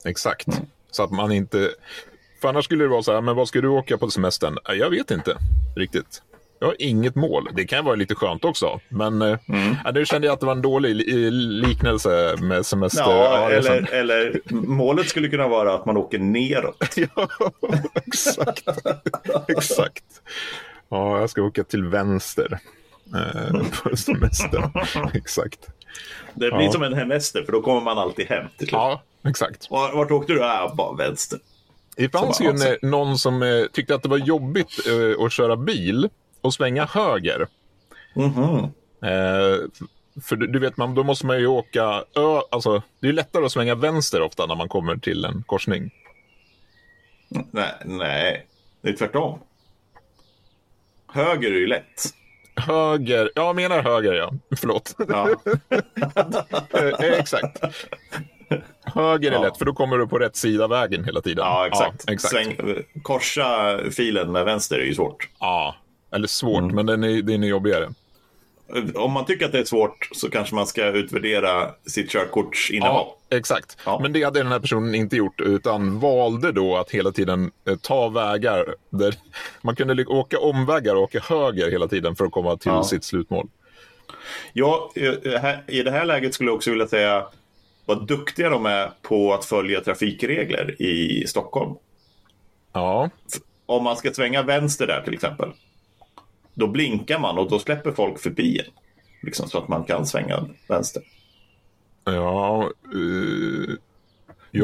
[0.05, 0.47] Exakt.
[0.47, 0.59] Mm.
[0.91, 1.69] Så att man inte...
[2.41, 4.57] För annars skulle det vara så här, men vad ska du åka på semestern?
[4.79, 5.37] Jag vet inte
[5.75, 6.21] riktigt.
[6.59, 7.49] Jag har inget mål.
[7.55, 8.79] Det kan vara lite skönt också.
[8.89, 9.75] Men eh, Mm.
[9.85, 13.03] ja, nu kände jag att det var en dålig li- liknelse med semester.
[13.03, 16.83] Ja, eller, eller målet skulle kunna vara att man åker neråt.
[17.15, 17.27] Ja,
[18.05, 18.63] exakt.
[19.47, 20.03] exakt.
[20.89, 22.59] Ja, jag ska åka till vänster
[23.15, 24.69] eh, på semester.
[25.13, 25.59] exakt.
[26.33, 26.71] Det blir Ja.
[26.71, 28.71] som en hemester, för då kommer man alltid hem till slut.
[28.71, 29.71] Ja, exakt.
[29.71, 30.39] Var- Vart åkte du?
[30.39, 31.39] Ja, bara vänster.
[31.95, 35.31] Det fanns ju en, eh, någon som eh, tyckte att det var jobbigt eh, att
[35.31, 36.09] köra bil
[36.41, 37.47] och svänga höger.
[38.15, 38.57] Mhm.
[39.03, 39.87] Eh, f-
[40.23, 42.03] för du, du vet, man, då måste man ju åka...
[42.15, 45.91] Ö, alltså, det är lättare att svänga vänster ofta när man kommer till en korsning.
[47.29, 48.47] Nej, nej,
[48.81, 49.39] det är tvärtom.
[51.13, 52.03] Höger är ju lätt.
[52.57, 54.31] Höger, ja, jag menar höger, ja.
[54.57, 54.95] Förlåt.
[55.07, 55.29] Ja.
[56.73, 57.59] Eh, exakt.
[58.85, 59.41] Höger är Ja.
[59.41, 61.45] lätt, för då kommer du på rätt sida av vägen hela tiden.
[61.45, 62.03] Ja, exakt.
[62.07, 62.31] Ja, exakt.
[62.33, 65.29] Sväng, korsa filen med vänster är ju svårt.
[65.39, 65.75] Ja.
[66.15, 66.75] Eller svårt, Mm.
[66.75, 67.89] men den är, den är jobbigare.
[68.95, 73.07] Om man tycker att det är svårt så kanske man ska utvärdera sitt körkortsinnehav.
[73.29, 73.77] Ja, exakt.
[73.85, 73.99] Ja.
[74.01, 77.75] Men det hade den här personen inte gjort, utan valde då att hela tiden eh,
[77.75, 79.15] ta vägar där
[79.61, 82.83] man kunde åka omvägar och åka höger hela tiden för att komma till Ja.
[82.83, 83.47] sitt slutmål.
[84.53, 87.27] Ja, eh, här- i det här läget skulle jag också vilja säga
[87.85, 91.75] vad duktiga de är på att följa trafikregler i Stockholm.
[92.73, 93.09] Ja,
[93.65, 95.49] Om man ska svänga vänster där till exempel.
[96.57, 98.65] Då blinkar man och då släpper folk förbi en.
[99.21, 101.03] Liksom så att man kan svänga vänster.
[102.05, 102.69] ja.
[102.95, 103.75] Uh,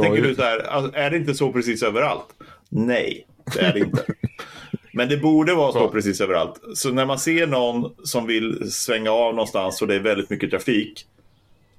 [0.02, 2.26] Tänker du så här, alltså, är det inte så precis överallt?
[2.70, 4.06] Nej, det är det inte.
[4.94, 5.90] Men det borde vara så Ja.
[5.92, 6.62] precis överallt.
[6.76, 10.52] Så när man ser någon som vill svänga av någonstans och det är väldigt mycket
[10.52, 11.06] trafik.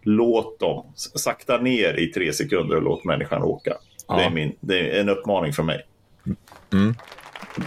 [0.02, 0.92] Låt dem.
[0.96, 3.74] Sakta ner i tre sekunder och låt människan åka.
[4.08, 4.16] Ja.
[4.16, 5.86] Det, är min, det är en uppmaning från mig.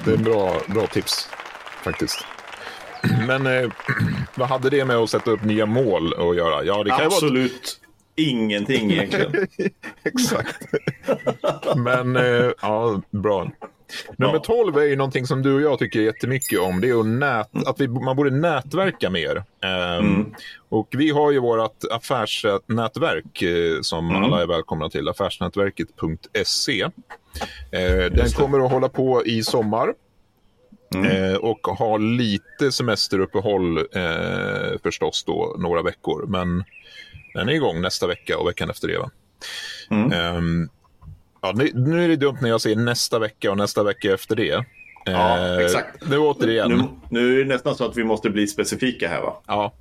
[0.05, 1.29] Det är en bra, bra tips,
[1.83, 2.25] faktiskt.
[3.27, 3.69] Men eh,
[4.35, 6.63] vad hade det med att sätta upp nya mål att göra?
[6.63, 7.15] Ja, det kan ju vara...
[7.15, 7.79] Absolut
[8.15, 9.47] ingenting egentligen.
[10.03, 10.57] Exakt.
[11.75, 13.51] Men eh, ja, bra.
[14.17, 14.39] Nummer Ja.
[14.39, 16.81] 12 är ju någonting som du och jag tycker jättemycket om.
[16.81, 19.43] Det är att, nät, att vi, man borde nätverka mer.
[19.63, 20.25] Ehm, Mm.
[20.69, 24.23] Och vi har ju vårt affärsnätverk eh, som Mm.
[24.23, 25.07] alla är välkomna till.
[25.09, 26.81] Affärsnätverket.se.
[26.81, 29.93] Eh, den kommer att hålla på i sommar.
[30.95, 31.11] Mm.
[31.31, 36.25] Eh, och ha lite semesteruppehåll eh, förstås då, några veckor.
[36.27, 36.63] Men
[37.33, 38.97] den är igång nästa vecka och veckan efter det.
[38.97, 39.09] Va?
[39.91, 40.11] Mm.
[40.11, 40.69] Ehm,
[41.41, 44.35] ja, nu, nu är det dumt när jag säger nästa vecka och nästa vecka efter
[44.35, 44.65] det.
[45.05, 46.09] Ja, Eh, exakt.
[46.09, 46.71] Nu återigen.
[46.71, 49.41] Nu, nu är det nästan så att vi måste bli specifika här va?
[49.47, 49.73] Ja,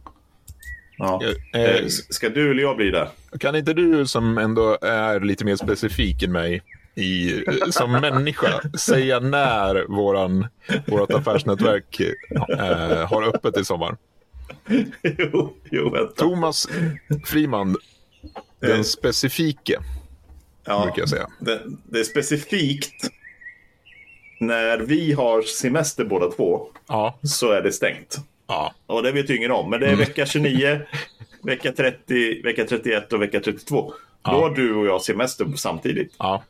[0.98, 1.20] Ja.
[1.54, 3.08] Eh, Eh, Ska du eller jag bli det?
[3.40, 6.62] kan inte du som ändå är lite mer specifik än mig
[6.96, 10.46] i, som människa säga när våran,
[10.86, 12.00] vårt affärsnätverk
[12.58, 13.96] eh, har öppet i sommar?
[15.02, 16.14] jo, jo, vänta.
[16.14, 16.68] Thomas
[17.26, 17.76] Friman,
[18.60, 18.82] den Eh.
[18.82, 19.78] specifike,
[20.64, 21.26] Ja, brukar jag säga.
[21.40, 23.08] det, det är specifikt
[24.40, 28.16] när vi har semester båda två Ja, så är det stängt.
[28.46, 29.70] ja, Och det vet ju ingen om.
[29.70, 30.80] Men det är vecka 29,
[31.42, 33.92] vecka 30, vecka 31 och vecka 32.
[34.22, 36.14] Då har du och jag semester samtidigt.
[36.18, 36.42] ja.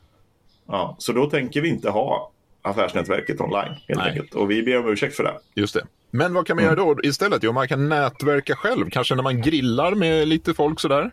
[0.67, 4.09] Ja, så då tänker vi inte ha affärsnätverket online helt Nej.
[4.09, 4.35] enkelt.
[4.35, 5.37] Och vi ber om ursäkt för det.
[5.55, 5.85] Just det.
[6.11, 7.43] Men vad kan man göra då istället?
[7.43, 8.89] Jo, man kan nätverka själv.
[8.89, 11.11] Kanske när man grillar med lite folk sådär.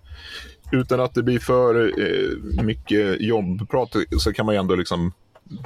[0.73, 5.13] Utan att det blir för eh, mycket jobbprat så kan man ju ändå liksom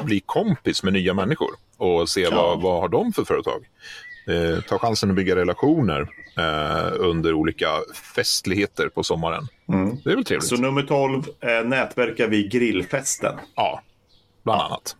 [0.04, 2.30] bli kompis med nya människor och se Ja.
[2.36, 3.64] vad, vad har de för företag.
[4.28, 6.00] Eh, ta chansen att bygga relationer
[6.38, 7.68] eh, under olika
[8.14, 9.46] festligheter på sommaren.
[10.04, 10.48] Det är väl trevligt?
[10.48, 13.34] Så nummer 12 är nätverka vid grillfesten.
[13.56, 13.82] Ja,
[14.44, 14.96] bland annat.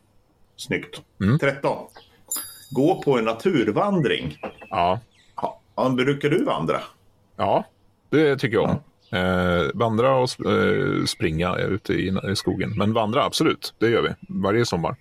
[0.57, 1.01] Snyggt.
[1.23, 1.39] Mm.
[1.39, 1.87] 13.
[2.71, 4.39] Gå på en naturvandring.
[4.71, 5.01] Ja,
[5.37, 6.81] Ja, ja, brukar du vandra?
[7.37, 7.65] ja
[8.11, 8.77] det tycker jag om.
[9.19, 12.73] Eh, vandra och sp- eh, springa ute i, i skogen.
[12.77, 13.75] Men vandra, absolut.
[13.79, 14.09] Det gör vi
[14.43, 14.97] varje sommar.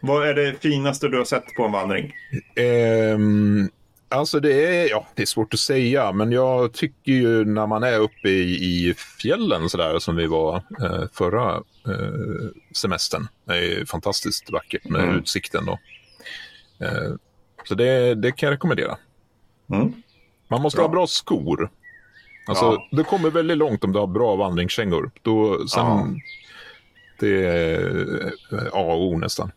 [0.00, 2.12] Vad är det finaste du har sett på en vandring?
[2.56, 3.68] Ehm,
[4.08, 7.82] alltså det är, ja, det är svårt att säga, men jag tycker ju när man
[7.82, 13.28] är uppe i, i fjällen sådär som vi var eh, förra eh, semestern.
[13.44, 15.16] Det är fantastiskt vackert med Mm.
[15.18, 15.78] utsikten då.
[16.86, 17.12] Eh,
[17.64, 18.96] så det, det kan jag rekommendera.
[19.72, 19.92] Mm.
[20.48, 20.84] Man måste Bra.
[20.86, 21.70] ha bra skor.
[22.48, 22.88] Alltså, Ja.
[22.90, 25.10] Du kommer väldigt långt om du har bra vandringskängor.
[25.22, 26.06] Då, sen, Ja.
[27.20, 29.52] Det är eh, A och O nästan.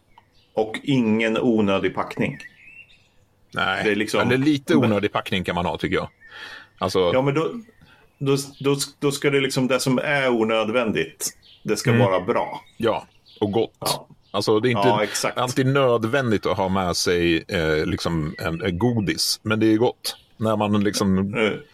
[0.62, 2.38] Och ingen onödig packning.
[3.54, 6.10] Nej, Det är liksom- eller lite onödig packning kan man ha tycker jag.
[6.78, 7.52] Alltså, Ja, men då,
[8.18, 11.30] då, då, då ska det liksom det som är onödvändigt,
[11.64, 12.02] det ska Mm.
[12.06, 12.62] vara bra.
[12.78, 13.08] Ja,
[13.40, 13.74] och gott.
[13.80, 14.08] Ja.
[14.32, 15.38] Alltså, det är inte Ja, exakt.
[15.38, 20.16] alltid nödvändigt att ha med sig eh, liksom en, en godis, men det är gott.
[20.38, 21.16] När man liksom...
[21.32, 21.66] Nu,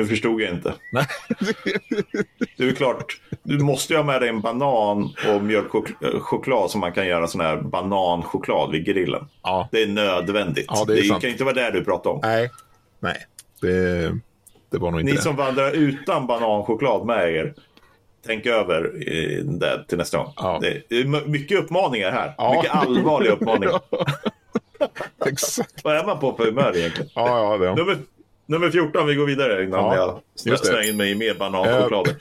[0.00, 0.74] nu förstod jag inte.
[0.92, 1.06] Nej.
[2.56, 6.92] Det är klart, du måste ju ha med dig en banan och mjölkchoklad som man
[6.92, 9.28] kan göra sån här bananchoklad vid grillen.
[9.42, 10.66] ja, Det är nödvändigt.
[10.68, 11.22] Ja, det är det sant.
[11.22, 12.20] kan inte vara det du pratar om.
[12.22, 12.50] nej.
[13.02, 13.16] Nej,
[13.60, 13.68] det,
[14.70, 15.22] det var nog inte Ni det.
[15.22, 17.54] som vandrar utan bananchoklad med er,
[18.26, 20.32] tänk över eh, det till nästa gång.
[20.36, 20.58] Ja.
[20.88, 22.34] Det är mycket uppmaningar här.
[22.38, 22.54] Ja.
[22.56, 23.80] Mycket allvarliga uppmaningar.
[25.26, 25.84] Exakt.
[25.84, 27.10] Vad är man på för humör egentligen?
[27.14, 27.74] Ja, ja, det.
[27.74, 27.96] Nummer,
[28.50, 32.08] nummer 14, vi går vidare innan Ja, jag slänger mig i mer bananchoklad.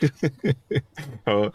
[1.24, 1.52] Ja.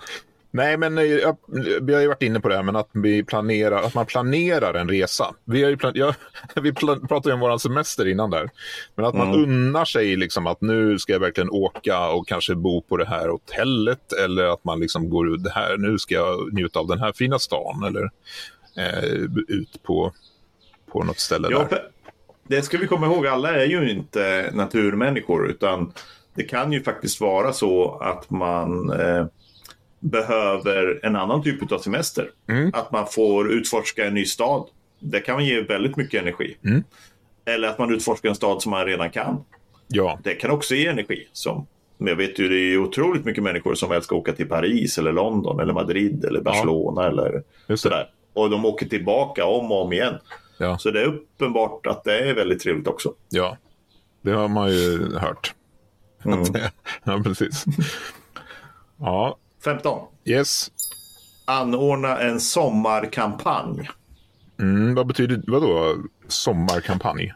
[0.51, 1.37] Nej, men eh, jag,
[1.83, 4.75] vi har ju varit inne på det här, men att, vi planerar, att man planerar
[4.75, 5.35] en resa.
[5.45, 6.15] Vi, har ju plan, ja,
[6.63, 8.51] vi plan, pratade ju om vår semester innan där.
[8.95, 9.43] Men att man Mm.
[9.43, 13.29] unnar sig liksom att nu ska jag verkligen åka och kanske bo på det här
[13.29, 14.13] hotellet.
[14.13, 17.13] Eller att man liksom går ut, det här, nu ska jag njuta av den här
[17.13, 17.85] fina stan.
[17.85, 18.11] Eller
[18.77, 19.05] eh,
[19.49, 20.13] ut på,
[20.93, 21.89] på något ställe Ja, där.
[22.48, 25.92] Det ska vi komma ihåg, alla är ju inte naturmänniskor utan
[26.35, 29.26] det kan ju faktiskt vara så att man eh,
[30.00, 32.30] behöver en annan typ av semester.
[32.48, 32.70] Mm.
[32.74, 34.68] Att man får utforska en ny stad.
[34.98, 36.57] Det kan ge väldigt mycket energi.
[36.64, 36.85] Mm.
[37.44, 39.44] Eller att man utforskar en stad som man redan kan.
[39.88, 41.28] Ja, Det kan också ge energi.
[41.33, 41.66] Som,
[41.98, 44.48] men jag vet ju, det är ju otroligt mycket människor som älskar att åka till
[44.48, 47.76] Paris eller London eller Madrid eller Barcelona eller just det.
[47.76, 48.11] sådär.
[48.33, 50.14] Och de åker tillbaka om och om igen.
[50.59, 53.14] Ja, Så det är uppenbart att det är väldigt trevligt också.
[53.29, 53.57] ja,
[54.23, 55.55] det har man ju hört.
[56.25, 56.45] Mm.
[57.05, 57.64] ja, precis.
[58.97, 60.07] Ja, 15.
[60.25, 60.71] yes.
[61.47, 63.88] Anordna en sommarkampanj.
[64.61, 65.97] Mm, vad betyder vadå
[66.29, 67.33] sommarkampanj?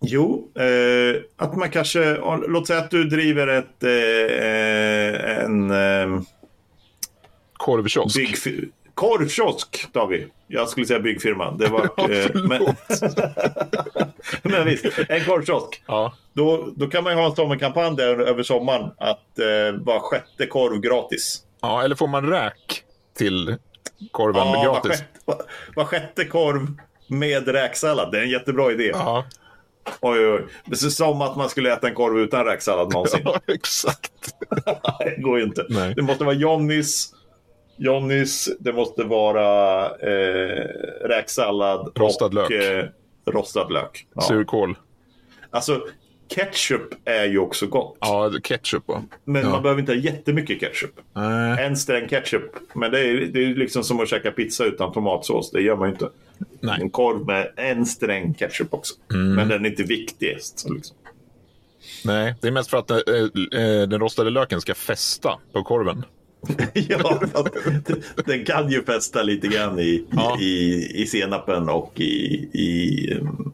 [0.00, 2.16] Jo, eh, att man kanske,
[2.48, 6.22] låt säga att du driver ett, eh, en eh,
[7.52, 8.16] Korvkiosk?
[8.96, 10.28] Korvkiosk, David.
[10.46, 11.50] Jag skulle säga byggfirma.
[11.50, 12.62] Det var, Ja, eh, men,
[14.42, 15.82] men visst, en korvkiosk.
[15.86, 16.12] Ja.
[16.32, 20.46] Då, då kan man ju ha en sommarkampanj där över sommaren att eh, var sjätte
[20.46, 21.42] korv gratis.
[21.62, 22.82] ja, eller får man räk
[23.16, 23.56] till
[24.10, 24.90] korven Ja, var, gratis?
[24.90, 25.42] sjätte, var,
[25.76, 26.66] var sjätte korv
[27.08, 28.12] med räksallad.
[28.12, 28.90] Det är en jättebra idé.
[28.94, 29.24] Ja,
[30.00, 30.46] Oj, oj.
[30.64, 33.20] Det är som att man skulle äta en korv utan räksallad någonsin.
[33.24, 34.12] ja, exakt.
[34.98, 35.66] det går ju inte.
[35.68, 35.94] Nej.
[35.94, 37.12] Det måste vara Johnnys.
[37.76, 40.64] Johnnys, det måste vara eh,
[41.04, 42.50] räksallad Rostad och lök.
[42.50, 42.84] Eh,
[43.26, 44.06] rostad lök.
[44.14, 44.20] Ja.
[44.20, 44.78] Surkål.
[45.50, 45.80] Alltså,
[46.28, 47.96] ketchup är ju också gott.
[48.00, 48.84] Ja, ketchup.
[48.86, 49.02] Ja.
[49.24, 49.48] Men ja.
[49.48, 51.00] man behöver inte ha jättemycket ketchup.
[51.12, 52.50] Nej, En sträng ketchup.
[52.74, 55.50] Men det är, det är liksom som att käka pizza utan tomatsås.
[55.50, 56.08] Det gör man ju inte.
[56.38, 56.74] Nej.
[56.74, 56.82] Mm.
[56.82, 58.94] En korv med en sträng ketchup också.
[59.08, 60.66] Men den är inte viktigast.
[60.70, 60.96] Liksom.
[62.04, 66.04] nej, det är mest för att eh, eh, den rostade löken ska fästa på korven.
[66.74, 67.18] ja,
[68.26, 70.38] den kan ju fästa lite grann i, Ja.
[70.40, 73.52] i, i senapen och i, i um,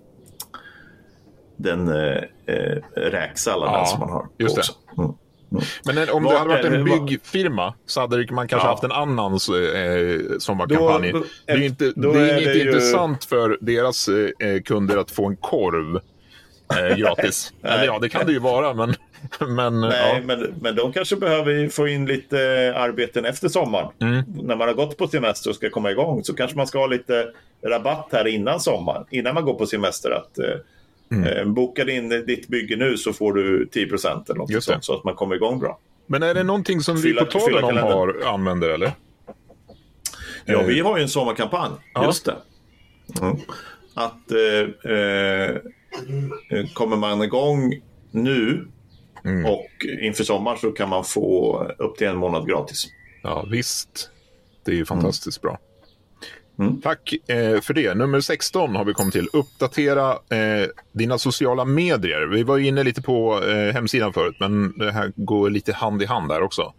[1.57, 4.27] den eh, eh, räksalladen Ja, som man har.
[4.39, 4.61] just det.
[4.61, 4.73] också.
[4.99, 5.13] Mm.
[5.85, 8.71] Men eh, om det Vad hade varit en byggfirma så hade man kanske Ja.
[8.73, 9.39] haft en annan eh,
[10.39, 11.13] sommarkampanj.
[11.13, 14.09] Då- då- det är ju inte, det är är inte det ju- intressant för deras
[14.09, 16.01] eh, kunder att få en korv
[16.77, 17.53] eh, gratis.
[17.63, 18.95] Eller ja, det kan det ju vara, men...
[19.49, 20.21] men Nej, ja.
[20.27, 22.39] men, men de kanske behöver få in lite
[22.77, 23.89] arbeten efter sommaren.
[24.01, 24.23] Mm.
[24.43, 26.87] När man har gått på semester och ska komma igång så kanske man ska ha
[26.87, 27.27] lite
[27.67, 29.05] rabatt här innan sommaren.
[29.11, 30.11] Innan man går på semester.
[30.11, 30.45] Att, eh,
[31.13, 31.25] Mm.
[31.39, 34.85] eh, Bokar in ditt bygge nu så får du 10 procent eller något sånt.
[34.85, 35.79] Så att man kommer igång bra.
[36.07, 38.93] Men är det någonting som vi Fylla- på talen om har, använder, eller?
[40.45, 41.71] Ja, Eh, vi har ju en sommarkampanj.
[41.95, 42.05] Ja.
[42.07, 42.35] Just det.
[43.21, 43.37] Mm.
[43.95, 44.93] att eh,
[46.59, 47.81] eh, kommer man igång
[48.11, 48.67] nu
[49.47, 52.87] och inför sommaren så kan man få upp till en månad gratis.
[53.23, 54.11] Ja, visst.
[54.65, 55.59] Det är ju fantastiskt bra.
[56.83, 57.95] Tack eh, för det.
[57.95, 59.29] Nummer 16 har vi kommit till.
[59.33, 62.27] Uppdatera eh, dina sociala medier.
[62.27, 66.07] Vi var inne lite på eh, hemsidan förut, men det här går lite hand i
[66.07, 66.73] hand där också.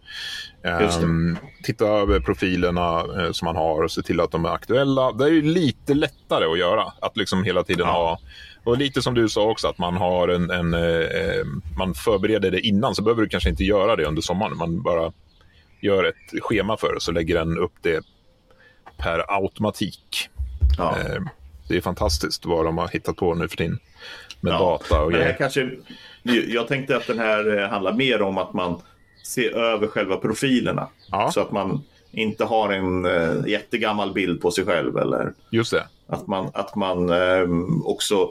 [0.64, 5.12] Ehm, titta över profilerna eh, som man har och se till att de är aktuella.
[5.12, 6.92] Det är ju lite lättare att göra.
[7.00, 7.92] Att liksom hela tiden Ja.
[7.92, 8.18] ha...
[8.64, 11.44] Och lite som du sa också, att man, har en, en, eh,
[11.78, 12.94] man förbereder det innan.
[12.94, 14.56] Så behöver du kanske inte göra det under sommaren.
[14.56, 15.12] Man bara
[15.80, 18.04] gör ett schema för det, så lägger den upp det
[18.96, 20.28] per automatik.
[20.78, 20.96] Ja.
[20.98, 21.22] Eh,
[21.68, 23.78] Det är fantastiskt vad de har hittat på nu för tiden
[24.40, 25.32] med Ja, data och grejer.
[25.38, 25.70] kanske,
[26.48, 28.80] jag tänkte att den här eh, handlar mer om att man
[29.26, 30.88] ser över själva profilerna.
[31.10, 31.30] Ja.
[31.30, 34.96] Så att man inte har en eh, jättegammal bild på sig själv.
[34.98, 35.86] Eller Just det.
[36.06, 37.46] att man, att man eh,
[37.84, 38.28] också,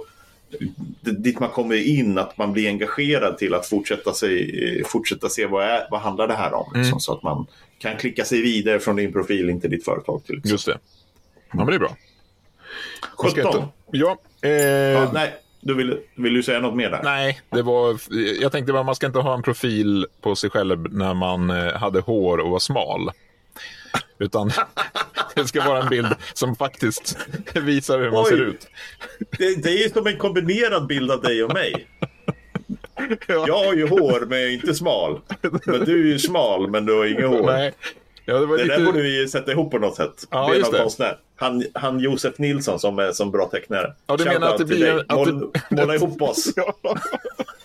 [1.02, 5.46] dit man kommer in, att man blir engagerad till att fortsätta, sig, eh, fortsätta se
[5.46, 6.66] vad, är, vad handlar det här om.
[6.74, 6.82] Mm.
[6.82, 7.48] Liksom, Så att man
[7.80, 10.22] kan klicka sig vidare från din profil in till ditt företag.
[10.26, 10.52] Till exempel.
[10.52, 10.78] Just det.
[11.52, 11.96] Ja, men det är bra.
[13.18, 13.62] Vad ska jag 17.
[13.62, 13.70] ta?
[13.92, 17.02] Ja, eh, Ja, nej, du vill, vill du säga något mer där?
[17.04, 17.98] Nej, det var,
[18.42, 21.74] jag tänkte att man ska inte ha en profil på sig själv när man eh,
[21.74, 23.12] hade hår och var smal.
[24.18, 24.52] Utan
[25.36, 27.17] det ska vara en bild som faktiskt
[27.56, 28.30] visar hur man Oj.
[28.30, 28.67] ser ut.
[29.38, 31.88] Det, det är ju som en kombinerad bild av dig och mig.
[33.28, 33.46] Ja.
[33.48, 35.19] Jag har ju hår men jag är inte smal.
[35.65, 37.46] Men du är ju smal men du har inget hår.
[37.46, 37.74] Nej.
[38.26, 38.78] Ja, det Det lite...
[38.78, 40.28] där borde vi sätta ihop på något sätt.
[40.30, 41.17] Ja, just någon konstnär.
[41.36, 43.93] Han, han Josef Nilsson som är som bra tecknare.
[44.08, 45.00] Ja, du menar Shoutout att det blir dig.
[45.08, 46.50] att Mål, det- Måla ihop oss.
[46.56, 46.74] Ja.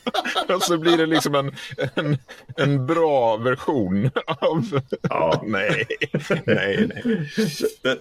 [0.55, 1.53] Och så blir det liksom en,
[1.95, 2.19] en,
[2.57, 4.81] en bra version av...
[5.03, 5.43] Ja.
[5.47, 5.85] Nej,
[6.47, 7.03] nej, nej.
[7.83, 7.99] Det-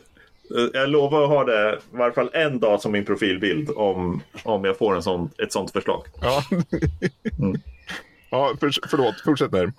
[0.74, 4.66] Jag lovar att ha det i varje fall en dag som min profilbild om, om
[4.66, 6.04] jag får en sån, ett sånt förslag.
[6.22, 6.44] Ja,
[8.32, 9.16] ja för, förlåt.
[9.26, 9.74] Fortsätt där.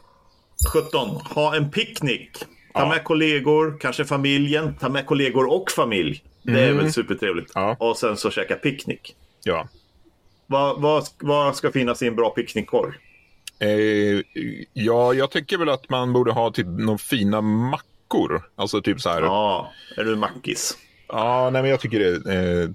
[0.73, 1.09] 17.
[1.35, 2.33] Ha en picknick.
[2.39, 2.45] Ta
[2.81, 2.89] Ja.
[2.89, 4.75] med kollegor, kanske familjen.
[4.81, 6.23] Ta med kollegor och familj.
[6.43, 7.57] Det är väl supertrevligt.
[7.57, 7.69] Mm.
[7.69, 7.77] Ja.
[7.89, 9.17] Och sen så käka picknick.
[9.45, 9.69] Ja.
[10.51, 12.93] Vad, vad, vad ska finnas i en bra picknickkorg?
[13.59, 14.23] Eh,
[14.73, 18.43] ja, jag tycker väl att man borde ha typ några fina mackor.
[18.57, 19.21] Alltså typ så här.
[19.23, 20.79] Ja, Ja, är du mackis?
[21.13, 22.69] nej, men jag tycker det är eh,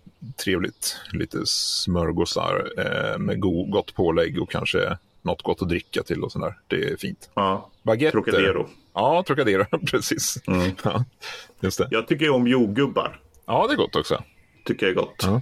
[0.44, 0.98] trevligt.
[1.12, 6.32] Lite smörgåsar eh, med go- gott pålägg och kanske något gott att dricka till och
[6.32, 6.58] sådär.
[6.68, 7.30] Det är fint.
[7.34, 7.70] Ja.
[7.84, 8.12] Baguetter.
[8.22, 8.68] Trocadero.
[8.94, 10.38] Ja, Trocadero, precis.
[10.48, 10.72] Mm.
[10.84, 11.06] Ja,
[11.60, 11.88] just det.
[11.92, 13.20] Jag tycker om jordgubbar.
[13.46, 14.24] Ja, det är gott också.
[14.66, 15.16] Tycker jag är gott.
[15.24, 15.42] Ja.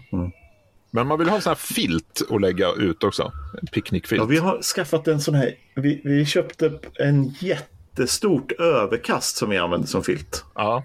[0.92, 3.32] Men man vill ha en sån här filt att lägga ut också.
[3.62, 4.20] En picknickfilt.
[4.22, 5.56] Ja, vi har skaffat en sån här.
[5.76, 10.46] Vi, vi köpte en jättestort överkast som vi använder som filt.
[10.56, 10.84] Ja,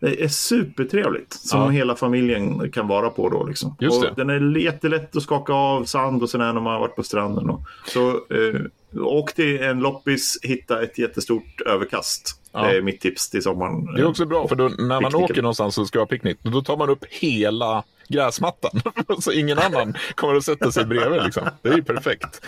[0.00, 1.32] Det är supertrevligt.
[1.32, 1.68] Som Ja.
[1.68, 3.44] hela familjen kan vara på då.
[3.46, 3.76] Liksom.
[3.80, 4.24] Just och det.
[4.24, 7.50] Den är jättelätt att skaka av sand och sådär när man har varit på stranden.
[7.50, 7.60] Och.
[7.86, 8.60] Så eh,
[9.02, 12.40] åk till en loppis, hitta ett jättestort överkast.
[12.52, 12.66] Ja.
[12.66, 13.84] Det är mitt tips till sommaren.
[13.94, 15.22] det är också bra för då, när man Picknicken.
[15.24, 18.70] åker någonstans och ska ha picknick, då tar man upp hela gräsmattan.
[19.20, 21.22] så ingen annan kommer att sätta sig bredvid.
[21.24, 21.42] Liksom.
[21.62, 22.46] Det är ju perfekt.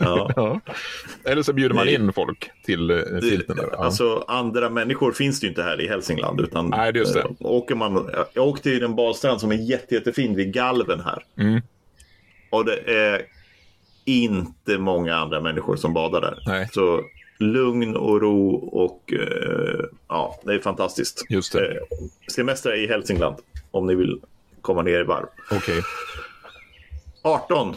[0.00, 0.60] Ja.
[1.24, 3.56] Eller så bjuder man Det- in folk till eh, filten.
[3.56, 3.68] Där.
[3.72, 3.84] Ja.
[3.84, 6.40] Alltså andra människor finns det ju inte här i Hälsingland.
[6.40, 7.20] Utan, Nej, just det.
[7.20, 11.24] eh, åker man, jag åkte till en badstrand som är jätte, jättefin vid Galven här.
[11.38, 11.60] Mm.
[12.50, 13.22] Och det är
[14.04, 16.38] inte många andra människor som badar där.
[16.46, 16.68] Nej.
[16.72, 17.00] Så
[17.38, 21.24] lugn och ro och eh, ja, det är fantastiskt.
[21.28, 21.70] Just det.
[21.70, 21.76] Eh,
[22.34, 23.36] semester i Hälsingland
[23.70, 24.20] om ni vill
[24.62, 25.26] komma ner i varv.
[25.50, 25.82] Okej.
[27.22, 27.76] 18.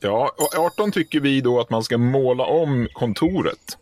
[0.00, 3.78] Ja, och 18 tycker vi då att man ska måla om kontoret.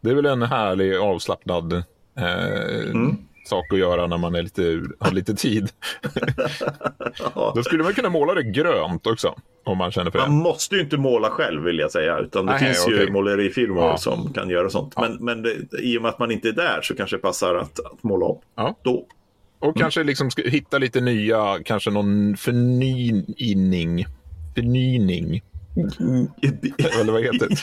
[0.00, 1.84] Det är väl en härlig avslappnad eh,
[2.90, 3.16] Mm.
[3.46, 5.68] sak att göra när man är lite, har lite tid.
[7.34, 7.52] Ja.
[7.56, 10.42] Då skulle man kunna måla det grönt också, om man känner för Man det.
[10.42, 12.18] måste ju inte måla själv vill jag säga.
[12.18, 13.10] Utan det Nej, finns ju okej.
[13.12, 13.96] målerifirmor Ja.
[13.96, 14.94] som kan göra sånt.
[14.96, 17.54] Men, men det, i och med att man inte är där så kanske det passar
[17.54, 18.40] att, att måla om.
[18.54, 18.74] Ja.
[18.82, 19.06] Då.
[19.64, 24.06] Och kanske liksom hitta lite nya, kanske någon förnyning.
[24.54, 25.42] Förnyning,
[27.00, 27.56] eller vad heter det?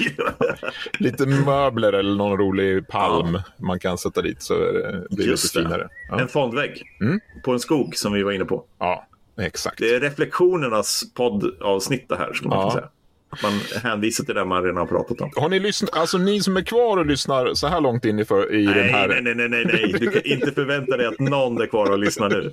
[1.03, 5.55] Lite möbler eller någon rolig palm man kan sätta dit så det, blir det Just
[5.55, 5.87] lite finare.
[6.09, 7.19] Ja, En fondvägg Mm.
[7.43, 8.63] på en skog som vi var inne på.
[8.79, 9.07] ja
[9.41, 9.77] exakt.
[9.77, 12.71] Det är reflektionernas poddavsnitt det här, skulle man Ja.
[12.71, 12.89] säga.
[13.31, 13.51] Att man
[13.83, 15.31] hänvisar till det man redan har pratat om.
[15.35, 18.25] Har ni lyssnat, alltså ni som är kvar och lyssnar så här långt in i,
[18.25, 19.07] för, i den Nej, här...
[19.07, 19.95] nej, nej, nej, nej, nej.
[19.99, 22.51] Du kan inte förvänta dig att någon är kvar och lyssnar nu.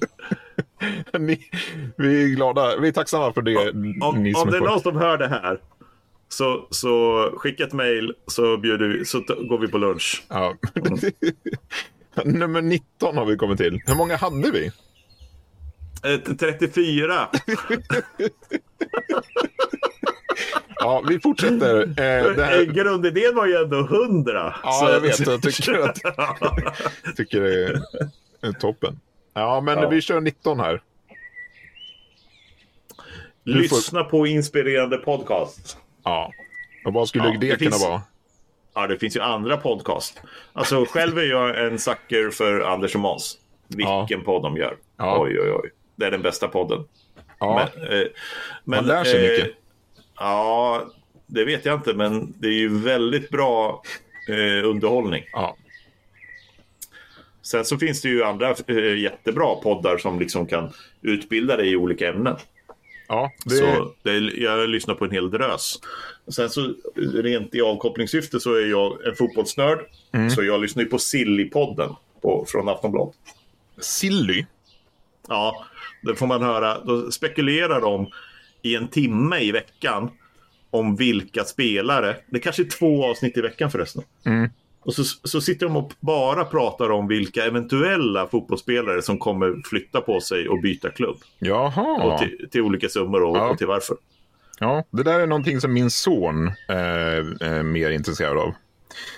[1.19, 1.51] Ni,
[1.97, 3.57] vi är glada, vi är tacksamma för det.
[3.57, 5.59] Om, som om det är någon som hör det här
[6.29, 10.25] så, så skicka ett mejl så, bjuder vi, så går vi på lunch.
[10.29, 10.57] Ja.
[12.25, 13.81] Nummer 19 har vi kommit till.
[13.87, 14.71] Hur många hade vi?
[16.05, 17.29] Eh, 34.
[20.81, 21.81] Ja, vi fortsätter.
[21.81, 24.57] Eh, det Eh, här, Grundidén var ju ändå 100.
[24.63, 25.27] ja, så- jag vet.
[25.27, 25.97] Jag tycker, att,
[27.17, 27.81] tycker det är,
[28.49, 29.01] är toppen.
[29.35, 29.89] Ja, men Ja.
[29.89, 30.83] vi kör 19 här.
[33.45, 35.79] får- Lyssna på inspirerande podcast.
[36.05, 36.33] Ja.
[36.85, 38.03] Och vad skulle Ja, det, det kunna finns- vara?
[38.75, 40.23] Ja, det finns ju andra podcast.
[40.53, 43.39] Alltså, själv är jag en sucker för Anders och Måns.
[43.69, 44.77] Vilken podd de gör.
[44.97, 45.21] Ja.
[45.23, 45.71] Oj, oj, oj.
[45.97, 46.85] Det är den bästa podden.
[47.39, 48.07] Ja, Men, eh,
[48.65, 49.57] men, man lär sig eh, mycket.
[50.19, 50.87] Ja,
[51.27, 53.83] det vet jag inte, men det är ju väldigt bra
[54.29, 55.25] eh, underhållning.
[55.33, 55.57] Ja.
[57.43, 61.77] Sen så finns det ju andra eh, jättebra poddar som liksom kan utbilda dig i
[61.77, 62.37] olika ämnen.
[63.09, 65.81] Ja, det, Så det, jag lyssnar på en hel drös.
[66.29, 66.75] Sen så
[67.15, 69.79] rent i avkopplingssyfte så är jag en fotbollsnörd.
[70.13, 70.31] Mm.
[70.31, 73.15] Så jag lyssnar ju på Silly-podden på, från Aftonbladet.
[73.81, 74.47] Silly.
[75.29, 75.67] Ja,
[76.03, 76.85] då får man höra.
[76.85, 78.11] Då spekulerar de
[78.63, 80.11] i en timme i veckan
[80.71, 82.17] om vilka spelare.
[82.31, 84.03] Det kanske är två avsnitt i veckan förresten.
[84.27, 84.51] Mm.
[84.81, 90.01] Och så, så sitter de och bara pratar om vilka eventuella fotbollsspelare som kommer flytta
[90.01, 91.17] på sig och byta klubb.
[91.39, 92.03] Jaha.
[92.05, 93.51] Och till, till olika summor och, Ja.
[93.51, 93.97] och till varför.
[94.61, 96.75] Ja, det där är någonting som min son eh,
[97.41, 98.55] är mer intresserad av.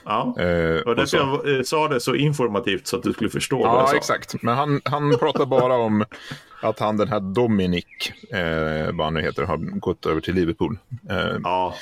[0.04, 0.34] Ja.
[0.38, 3.68] Eh, Och därför jag eh, sa det så informativt så att du skulle förstå vad
[3.68, 3.96] jag Ja, sa.
[3.96, 4.42] exakt.
[4.42, 6.04] Men han, han pratar bara om
[6.62, 7.84] att han, den här Dominic,
[8.32, 10.78] eh, vad han nu heter, har gått över till Liverpool.
[11.10, 11.74] Eh, Ja,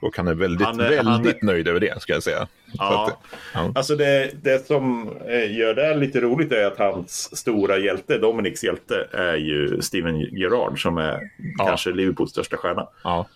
[0.00, 2.46] och han är väldigt, Han är- väldigt han nöjd över det, ska jag säga.
[2.72, 3.06] Ja.
[3.06, 3.18] att,
[3.54, 3.72] ja.
[3.74, 8.64] Alltså det, det som eh, gör det lite roligt är att hans stora hjälte, Dominics
[8.64, 11.20] hjälte, är ju Steven Gerrard som är
[11.58, 11.66] Ja.
[11.66, 12.86] kanske Liverpools största stjärna.
[13.04, 13.26] Ja.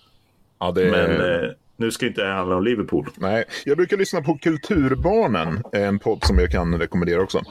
[0.58, 1.44] ja, det Men är...
[1.44, 1.50] eh,
[1.80, 3.10] nu ska inte det handla om Liverpool.
[3.16, 7.42] Nej, jag brukar lyssna på Kulturbarnen, en podd som jag kan rekommendera också.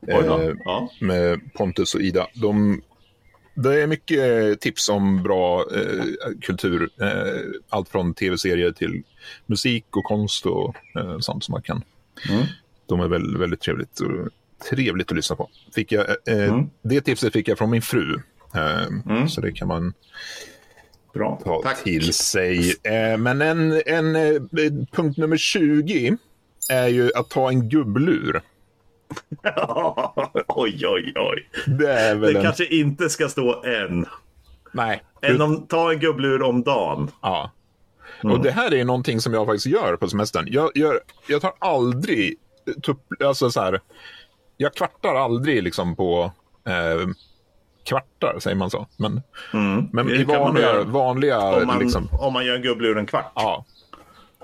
[0.00, 0.12] Oj.
[0.14, 0.90] Eh, Ja.
[1.00, 2.26] med Pontus och Ida.
[2.34, 2.82] De,
[3.54, 6.04] det är mycket tips om bra eh,
[6.42, 6.88] kultur.
[7.00, 9.02] Eh, allt från tv-serier till
[9.46, 11.82] musik och konst och eh, sånt som man kan.
[12.30, 12.44] Mm.
[12.86, 14.00] De är väldigt, väldigt trevligt,
[14.70, 15.50] trevligt att lyssna på.
[15.74, 16.66] Fick jag, eh, Mm.
[16.82, 18.14] Det tipset fick jag från min fru.
[18.54, 19.94] Eh, Så det kan man
[21.16, 21.40] Bra.
[21.44, 21.84] ta Tack.
[21.84, 22.74] till sig.
[22.82, 24.40] Eh, men en, en eh,
[24.92, 26.16] punkt nummer 20
[26.70, 28.42] är ju att ta en gubblur.
[30.48, 31.48] oj, oj, oj.
[31.66, 32.44] Det är väl Det en...
[32.44, 34.06] kanske inte ska stå än.
[34.72, 35.02] Nej.
[35.22, 37.10] Än om, ta en gubblur om dagen.
[37.22, 37.50] Ja.
[38.22, 38.36] Mm.
[38.36, 40.46] Och det här är någonting som jag faktiskt gör på semestern.
[40.50, 42.34] Jag, gör, jag tar aldrig,
[42.82, 43.80] tupp, alltså så här,
[44.56, 46.32] jag kvartar aldrig liksom på
[46.66, 47.08] eh,
[47.86, 48.86] kvartar, säger man så.
[48.96, 49.22] Men,
[49.52, 50.06] men Mm.
[50.06, 53.06] Det i kan man vanliga, vanliga Om man, liksom, om man gör en gubblur en
[53.06, 53.32] kvart.
[53.34, 53.64] ja.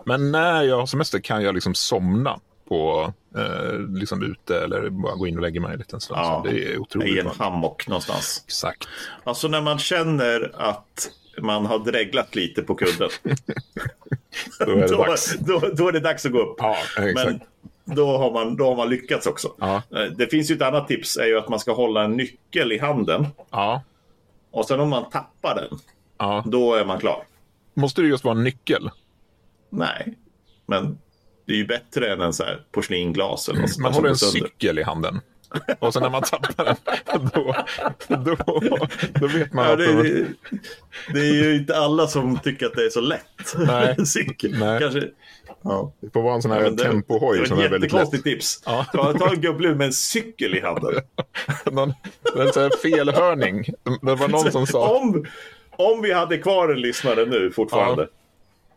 [0.06, 2.38] Men när jag har semester kan jag liksom somna
[2.68, 6.20] på, eh, liksom ute eller bara gå in och lägga mig en liten stund.
[6.20, 6.42] Ja.
[6.44, 7.34] Det är I otroligt en bra.
[7.38, 8.42] hammock någonstans.
[8.46, 8.88] Exakt.
[9.24, 13.08] Alltså när man känner att man har dreglat lite på kudden.
[14.58, 15.36] Då är det då, dags.
[15.38, 16.56] då, då är det dags att gå upp.
[16.58, 17.14] Ja, exakt.
[17.28, 17.40] Men
[17.84, 19.52] då har, man, då har man lyckats också.
[19.60, 19.82] Ja.
[19.96, 22.72] Eh, Det finns ju ett annat tips, är ju att man ska hålla en nyckel
[22.72, 23.26] i handen.
[23.50, 23.82] Ja.
[24.50, 25.78] Och sen om man tappar den,
[26.18, 26.42] ja.
[26.46, 27.22] då är man klar.
[27.74, 28.90] Måste det just vara en nyckel?
[29.70, 30.14] Nej,
[30.66, 30.98] men
[31.46, 34.48] det är ju bättre än en så här porslinglas eller något Man håller en sönder.
[34.48, 35.20] cykel i handen.
[35.78, 37.54] Och sen när man tappar den, då,
[38.08, 38.36] då,
[39.20, 39.78] då vet man Ja, att...
[39.78, 40.26] det, är,
[41.14, 43.54] det är ju inte alla som tycker att det är så lätt.
[43.58, 44.06] Nej.
[44.06, 44.58] Cykel.
[44.58, 44.80] Nej.
[44.80, 45.08] Kanske,
[45.64, 45.92] ja.
[46.00, 48.22] Det får vara en sån här Men det- tempohoj det som är väldigt lätt.
[48.24, 48.62] tips.
[48.66, 48.86] Ja.
[48.92, 50.94] Ta, ta en gubblur med en cykel i handen.
[51.72, 51.92] Någon,
[52.36, 53.64] en sån här felhörning.
[54.02, 54.96] Det var någon som sa...
[54.96, 55.24] om,
[55.70, 58.08] om vi hade kvar en lyssnare nu fortfarande.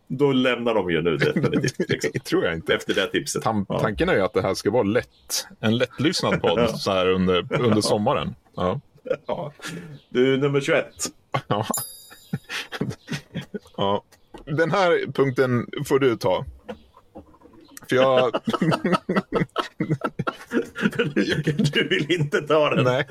[0.08, 1.78] Då lämnar de ju nu definitivt.
[1.90, 2.74] Liksom, Det tror jag inte.
[2.74, 3.42] efter det tipset.
[3.44, 3.78] Ja.
[3.80, 5.46] Tanken är ju att det här ska vara lätt.
[5.60, 8.34] En lättlyssnad podd så här under, under sommaren.
[8.56, 8.80] Ja.
[9.26, 9.52] Ja.
[10.08, 10.86] Du, nummer 21.
[11.48, 11.66] Ja.
[13.76, 14.02] ja.
[14.44, 16.44] Den här punkten får du ta.
[17.88, 18.32] För jag...
[21.72, 22.84] Du vill inte ta den.
[22.84, 23.06] Nej.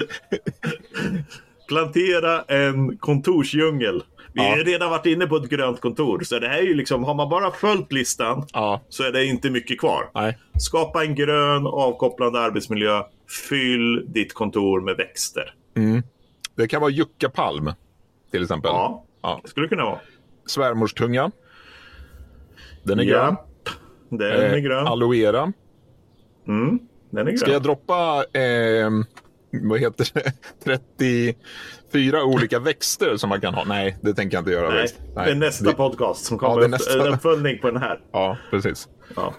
[1.67, 4.03] Plantera en kontorsdjungel.
[4.33, 4.63] Vi har Ja.
[4.63, 6.19] redan varit inne på ett grönt kontor.
[6.23, 8.81] Så det här är ju liksom, har man bara följt listan Ja.
[8.89, 10.09] så är det inte mycket kvar.
[10.13, 10.37] Nej.
[10.59, 13.03] Skapa en grön avkopplande arbetsmiljö.
[13.49, 15.53] Fyll ditt kontor med växter.
[16.55, 17.71] Det kan vara juckapalm,
[18.31, 18.69] till exempel.
[18.73, 19.39] Ja, Ja.
[19.43, 19.99] det skulle kunna vara.
[20.45, 21.31] Svärmorstunga.
[22.83, 23.35] Den är grön.
[24.09, 24.87] Den är Eh, grön.
[24.87, 25.53] Aloe vera.
[26.47, 26.79] Mm,
[27.09, 27.37] den är grön.
[27.37, 28.89] Ska jag droppa, eh,
[29.61, 30.33] vad heter det,
[30.63, 33.63] 34 olika växter som man kan ha?
[33.63, 34.69] Nej, det tänker jag inte göra.
[34.69, 35.01] Nej, faktiskt.
[35.15, 36.71] det är nästa Det- podcast som Ja, kommer upp.
[36.71, 37.07] nästa.
[37.07, 37.99] En uppföljning på den här.
[38.11, 38.87] Ja, precis.
[39.15, 39.33] Ja.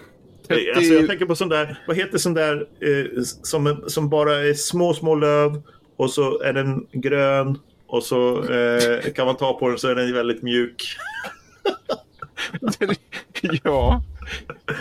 [0.47, 4.35] 30 Alltså jag tänker på sån där, vad heter sån där eh, som, som bara
[4.39, 5.61] är små, små löv
[5.97, 9.95] och så är den grön och så eh, kan man ta på den så är
[9.95, 10.85] den väldigt mjuk.
[13.63, 14.01] ja,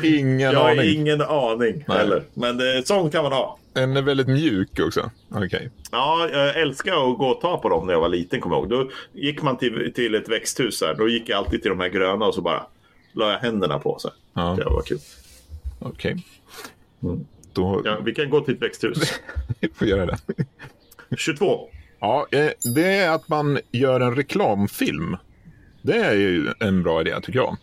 [0.02, 0.94] ingen Jag har aning.
[1.00, 1.98] ingen aning Nej.
[1.98, 2.22] heller.
[2.34, 3.58] Men eh, sån kan man ha.
[3.72, 5.10] Den är väldigt mjuk också.
[5.30, 5.70] Okej.
[5.92, 8.72] Ja, jag älskar att gå och ta på dem när jag var liten, kommer jag
[8.72, 8.86] ihåg.
[8.86, 10.94] Då gick man till, till ett växthus där.
[10.94, 12.66] Då gick jag alltid till de här gröna och så bara
[13.12, 14.10] la jag händerna på sig.
[14.34, 14.54] Ja.
[14.58, 14.98] Det var kul.
[15.78, 16.16] Okej.
[17.02, 17.26] Mm.
[17.52, 19.10] Då Ja, vi kan gå till ett växthus.
[19.74, 20.18] får vi göra det.
[21.16, 21.68] 22.
[22.00, 25.16] Ja, eh, det är att man gör en reklamfilm.
[25.82, 27.56] Det är ju en bra idé, tycker jag.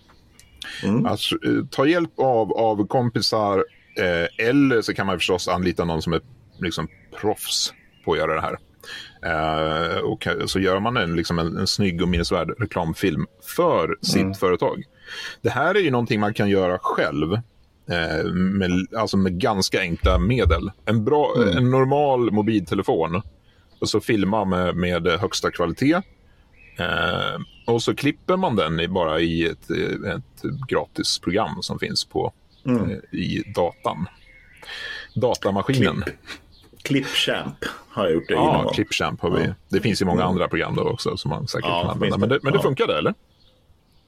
[0.83, 1.05] Mm.
[1.05, 3.65] Alltså, eh, ta hjälp av, av kompisar
[3.97, 6.21] eh, eller så kan man förstås anlita någon som är
[6.59, 6.87] liksom,
[7.21, 7.73] proffs
[8.05, 8.57] på att göra det här.
[9.25, 14.37] Eh, och så gör man en, liksom en, en snygg och minnesvärd reklamfilm för sitt
[14.37, 14.83] företag.
[15.41, 17.33] Det här är ju någonting man kan göra själv.
[17.89, 20.71] Eh, med, alltså med ganska enkla medel.
[20.85, 23.21] En, bra, en normal mobiltelefon
[23.79, 26.01] och så filma med, med högsta kvalitet.
[26.77, 29.69] Eh, och så klipper man den i, bara i ett,
[30.15, 32.33] ett gratisprogram som finns på,
[32.65, 32.89] Mm.
[32.91, 34.05] eh, i datan.
[35.15, 36.03] Datamaskinen.
[36.83, 37.57] Clipchamp
[37.89, 38.73] har jag gjort det Ja, gång.
[38.73, 39.53] Clipchamp har vi.
[39.69, 42.17] Det finns ju många andra program då också som man säkert Ja, kan använda.
[42.17, 42.39] Men det.
[42.43, 42.63] men det Ja.
[42.63, 43.13] funkade, eller?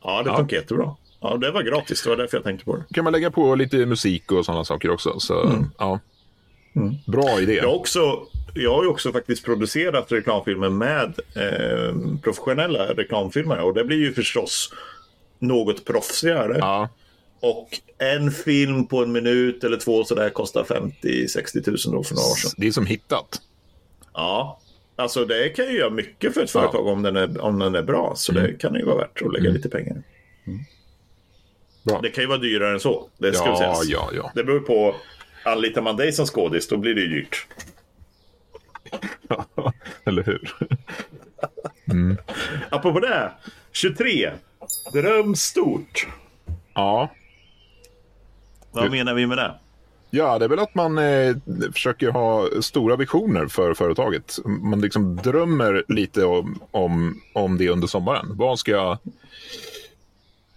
[0.03, 0.38] Ja, det Ja.
[0.38, 0.95] funkar jättebra.
[1.22, 2.03] Ja, det var gratis.
[2.03, 2.84] Det var därför jag tänkte på det.
[2.93, 5.20] kan man lägga på lite musik och sådana saker också.
[5.20, 5.99] Så, ja.
[7.05, 7.53] Bra idé.
[7.53, 13.61] Jag har, också, jag har ju också faktiskt producerat reklamfilmer med eh, professionella reklamfilmare.
[13.61, 14.73] Och det blir ju förstås
[15.39, 16.57] något proffsigare.
[16.59, 16.89] Ja,
[17.39, 22.27] Och en film på en minut eller två sådär kostar 50-60 tusen då för några
[22.27, 22.51] år sedan.
[22.57, 23.41] det är som hittat.
[24.13, 24.59] Ja,
[24.95, 27.83] alltså det kan ju göra mycket för ett företag om, den är, om den är
[27.83, 28.13] bra.
[28.15, 30.03] Så det kan ju vara värt att lägga lite pengar.
[31.83, 31.99] Bra.
[32.01, 33.09] Det kan ju vara dyrare än så.
[33.17, 33.85] Det ska Ja, sägas.
[33.87, 34.31] ja, ja.
[34.35, 34.95] Det beror på.
[35.45, 37.47] Anlitar man dig som skådis, då blir det ju dyrt.
[40.05, 40.55] Eller hur?
[42.69, 43.31] Apropå det.
[43.71, 44.31] 23.
[44.93, 46.07] Dröm stort.
[46.73, 47.09] Ja.
[48.71, 49.55] Vad menar vi med det?
[50.09, 51.35] Ja, det är väl att man eh,
[51.73, 54.39] försöker ha stora visioner för företaget.
[54.45, 58.25] Man liksom drömmer lite om, om, om det under sommaren.
[58.29, 58.97] Vad ska jag...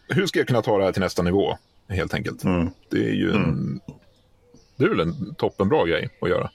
[0.08, 1.58] Hur ska jag kunna ta det här till nästa nivå,
[1.88, 2.42] helt enkelt?
[2.90, 3.80] Det är ju en...
[4.76, 6.50] Det är väl en toppenbra grej att göra.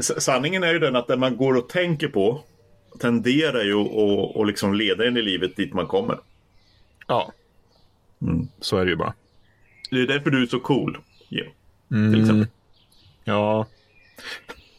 [0.00, 2.40] Sanningen är ju den att det man går och tänker på
[3.00, 3.74] tenderar ju
[4.40, 6.18] att liksom leda en i livet dit man kommer.
[7.06, 7.32] Ja,
[8.60, 9.14] så är det ju bara.
[9.90, 11.46] Det är därför du är så cool, Jim.
[11.90, 12.12] Mm.
[12.12, 12.46] Till exempel.
[13.24, 13.66] Ja,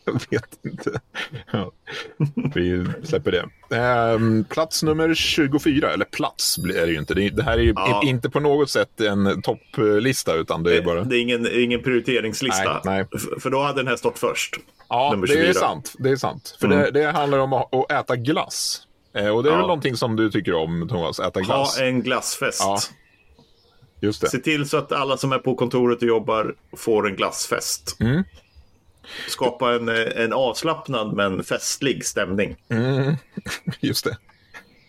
[0.06, 1.02] jag vet inte.
[1.52, 1.72] Ja.
[2.56, 3.76] Vi släpper det.
[3.78, 7.14] Ehm, plats nummer 24, eller plats är det ju inte.
[7.14, 8.02] Det, här är ju Ja.
[8.06, 11.04] inte på något sätt en topplista, utan det är bara...
[11.04, 12.82] Det är ingen, ingen prioriteringslista.
[12.86, 13.20] Nej, nej.
[13.40, 14.56] För då hade den här stått först.
[14.90, 15.54] Ja, det är 24.
[15.54, 15.94] sant.
[16.00, 16.58] Det är sant.
[16.60, 18.82] För det, det handlar om att, äta glass.
[19.16, 19.58] Eh, och det är Ja.
[19.58, 21.20] väl någonting som du tycker om, Thomas?
[21.20, 21.80] Äta Ha glass?
[21.80, 22.62] en glassfest.
[22.62, 22.78] Ja.
[24.02, 24.30] Just det.
[24.30, 27.98] Se till så att alla som är på kontoret och jobbar får en glassfest.
[28.00, 28.24] Mm.
[29.28, 32.56] Skapa en, eh, en avslappnad men festlig stämning.
[33.80, 34.18] Just det.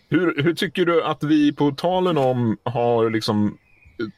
[0.08, 3.58] Hur, hur tycker du att vi på talen om har liksom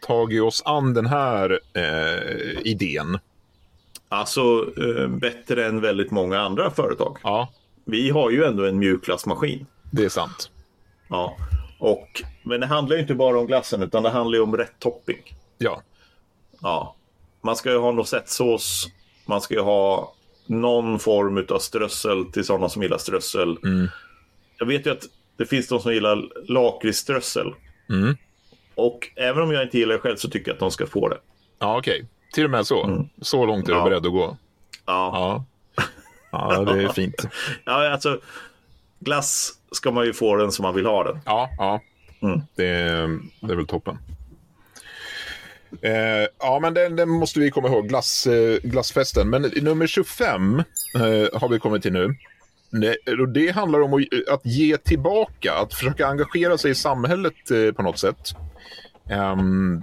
[0.07, 3.18] tagit oss an den här eh, idén?
[4.12, 7.18] Alltså eh, bättre än väldigt många andra företag.
[7.22, 7.52] Ja,
[7.84, 9.66] Vi har ju ändå en mjukglassmaskin.
[9.90, 10.50] det är sant.
[11.08, 11.36] Ja.
[11.78, 14.78] Och, men det handlar ju inte bara om glassen utan det handlar ju om rätt
[14.78, 15.36] topping.
[15.58, 15.82] Ja,
[16.60, 16.96] Ja.
[17.44, 18.86] Man ska ju ha noisette-sås.
[19.26, 20.14] Man ska ju ha
[20.46, 23.56] någon form av strössel till sådana som gillar strössel.
[24.58, 25.02] Jag vet ju att
[25.36, 27.54] det finns de som gillar lakritsströssel.
[27.88, 28.16] Mm.
[28.74, 31.08] Och även om jag inte gillar det själv så tycker jag att de ska få
[31.08, 31.18] det.
[31.58, 32.06] ja okej.
[32.33, 33.07] Till och med så.
[33.22, 33.85] Så långt är du Ja.
[33.85, 34.37] beredd att gå.
[34.87, 35.45] Ja.
[35.76, 35.85] Ja.
[36.33, 37.26] ja, det är fint.
[37.64, 38.20] ja, alltså
[39.01, 41.20] glass ska man ju få den som man vill ha den.
[41.26, 41.80] Ja, ja.
[42.57, 43.99] Det, är, det är väl toppen.
[45.83, 47.89] Eh, ja, men den, den måste vi komma ihåg.
[47.89, 49.30] Glass, eh, glassfesten.
[49.30, 52.14] Men nummer 25 eh, har vi kommit till nu.
[52.70, 52.97] Det,
[53.35, 57.83] det handlar om att, att ge tillbaka, att försöka engagera sig i samhället eh, på
[57.83, 58.35] något sätt.
[59.11, 59.83] Ehm,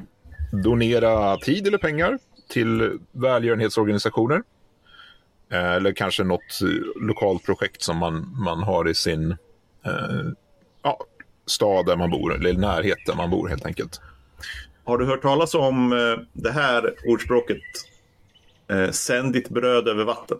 [0.63, 2.19] donera tid eller pengar
[2.49, 4.43] till välgörenhetsorganisationer.
[5.51, 6.59] Eh, eller kanske något
[6.95, 9.31] lokalt projekt som man, man har i sin
[9.85, 10.31] eh,
[10.83, 10.99] ja,
[11.45, 14.01] stad där man bor, eller närhet där man bor helt enkelt.
[14.83, 17.61] Har du hört talas om eh, det här ordspråket?
[18.67, 20.37] Eh, Sänd ditt bröd över vatten.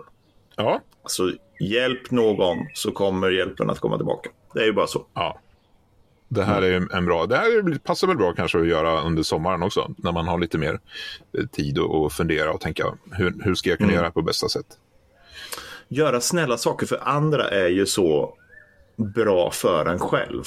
[0.55, 4.29] Ja, Alltså hjälp någon så kommer hjälpen att komma tillbaka.
[4.53, 5.05] Det är ju bara så.
[5.13, 5.39] ja.
[6.31, 9.63] Det här är en bra, det här passar väl bra kanske att göra under sommaren
[9.63, 10.79] också, när man har lite mer
[11.37, 14.49] eh, tid att att fundera och tänka hur, hur ska jag kunna göra på bästa
[14.49, 14.65] sätt.
[15.87, 18.33] göra snälla saker för andra är ju så
[19.15, 20.43] bra för en själv.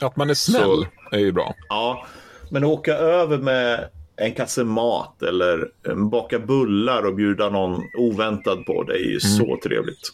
[0.00, 0.86] Att man är snäll Så-
[1.16, 1.54] är ju bra.
[1.68, 2.06] Ja,
[2.50, 8.82] men åka över med en kasse mat eller baka bullar och bjuda någon oväntad på
[8.82, 10.12] det är ju så trevligt.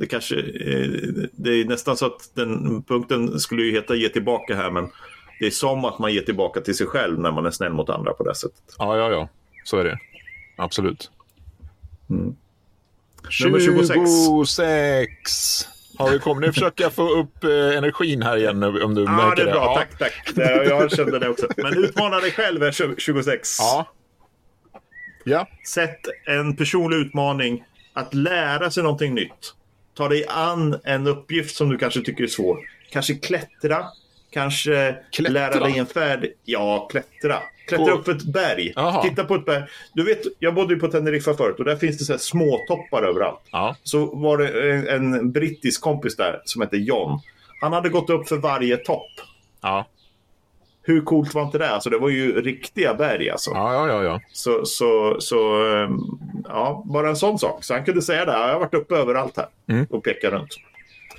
[0.00, 0.90] Det kanske, eh,
[1.32, 4.90] det är nästan så att den punkten skulle ju heta ge tillbaka här, men
[5.40, 7.90] det är som att man ger tillbaka till sig själv när man är snäll mot
[7.90, 8.62] andra på det sättet.
[8.78, 9.28] Ja, ja, ja.
[9.64, 9.98] Så är det.
[10.56, 11.10] Absolut.
[12.10, 12.36] Mm.
[13.44, 13.94] Nummer 26.
[14.56, 15.68] 26.
[15.98, 16.46] Har vi kommit?
[16.46, 19.54] Nu försöker jag få upp eh, energin här igen om du Ja, märker det är
[19.54, 19.64] bra.
[19.64, 19.74] Ja.
[19.74, 20.34] Tack, tack.
[20.34, 21.46] Det, jag kände det också.
[21.56, 23.56] Men utmana dig själv är 26.
[23.58, 23.86] Ja.
[25.24, 25.48] Ja.
[25.68, 29.54] Sätt en personlig utmaning att lära sig någonting nytt.
[30.00, 32.58] Ta dig an en uppgift som du kanske tycker är svår.
[32.92, 33.84] Kanske klättra.
[34.30, 35.32] Kanske Klättra?
[35.32, 36.26] lära dig en färd.
[36.44, 37.38] Ja, klättra.
[37.68, 38.72] Klättra På- upp ett berg.
[38.76, 39.02] Jaha.
[39.02, 39.64] Titta på ett berg.
[39.94, 42.64] Du vet, jag bodde ju på Teneriffa förut och där finns det så här små
[42.68, 43.40] toppar överallt.
[43.50, 43.76] Ja.
[43.82, 47.20] Så var det en, en brittisk kompis där som hette John.
[47.60, 49.10] Han hade gått upp för varje topp.
[49.60, 49.86] Ja.
[50.90, 51.70] Hur coolt var inte det?
[51.70, 53.50] Alltså, det var ju riktiga berg alltså.
[53.50, 54.20] Ja, ja, ja, ja.
[54.32, 55.98] Så, så, så ehm,
[56.48, 57.64] ja, bara en sån sak.
[57.64, 58.32] Så han kunde säga det.
[58.32, 59.86] Jag har varit uppe överallt här Mm.
[59.90, 60.48] och pekat runt.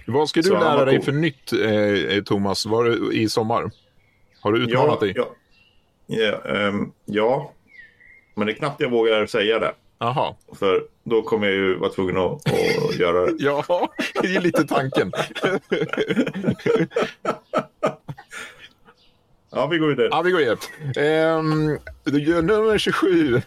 [0.08, 1.06] Vad ska du Så lära dig cool.
[1.06, 3.72] för nytt, eh, Thomas, var i sommar?
[4.42, 5.14] Har du utmanat dig?
[5.16, 5.26] ja,
[6.08, 7.52] ja, ehm, ja,
[8.36, 9.72] men det är knappt jag vågar säga det.
[10.00, 10.36] Jaha.
[10.60, 12.42] För då kommer jag ju vara tvungen att,
[12.90, 13.32] att göra det.
[13.40, 13.90] Ja,
[14.22, 15.12] det är lite tanken.
[19.52, 20.08] Ja, vi går vidare.
[20.12, 20.58] Ja, vi går igen.
[20.96, 21.78] Ehm,
[22.46, 23.42] nummer 27.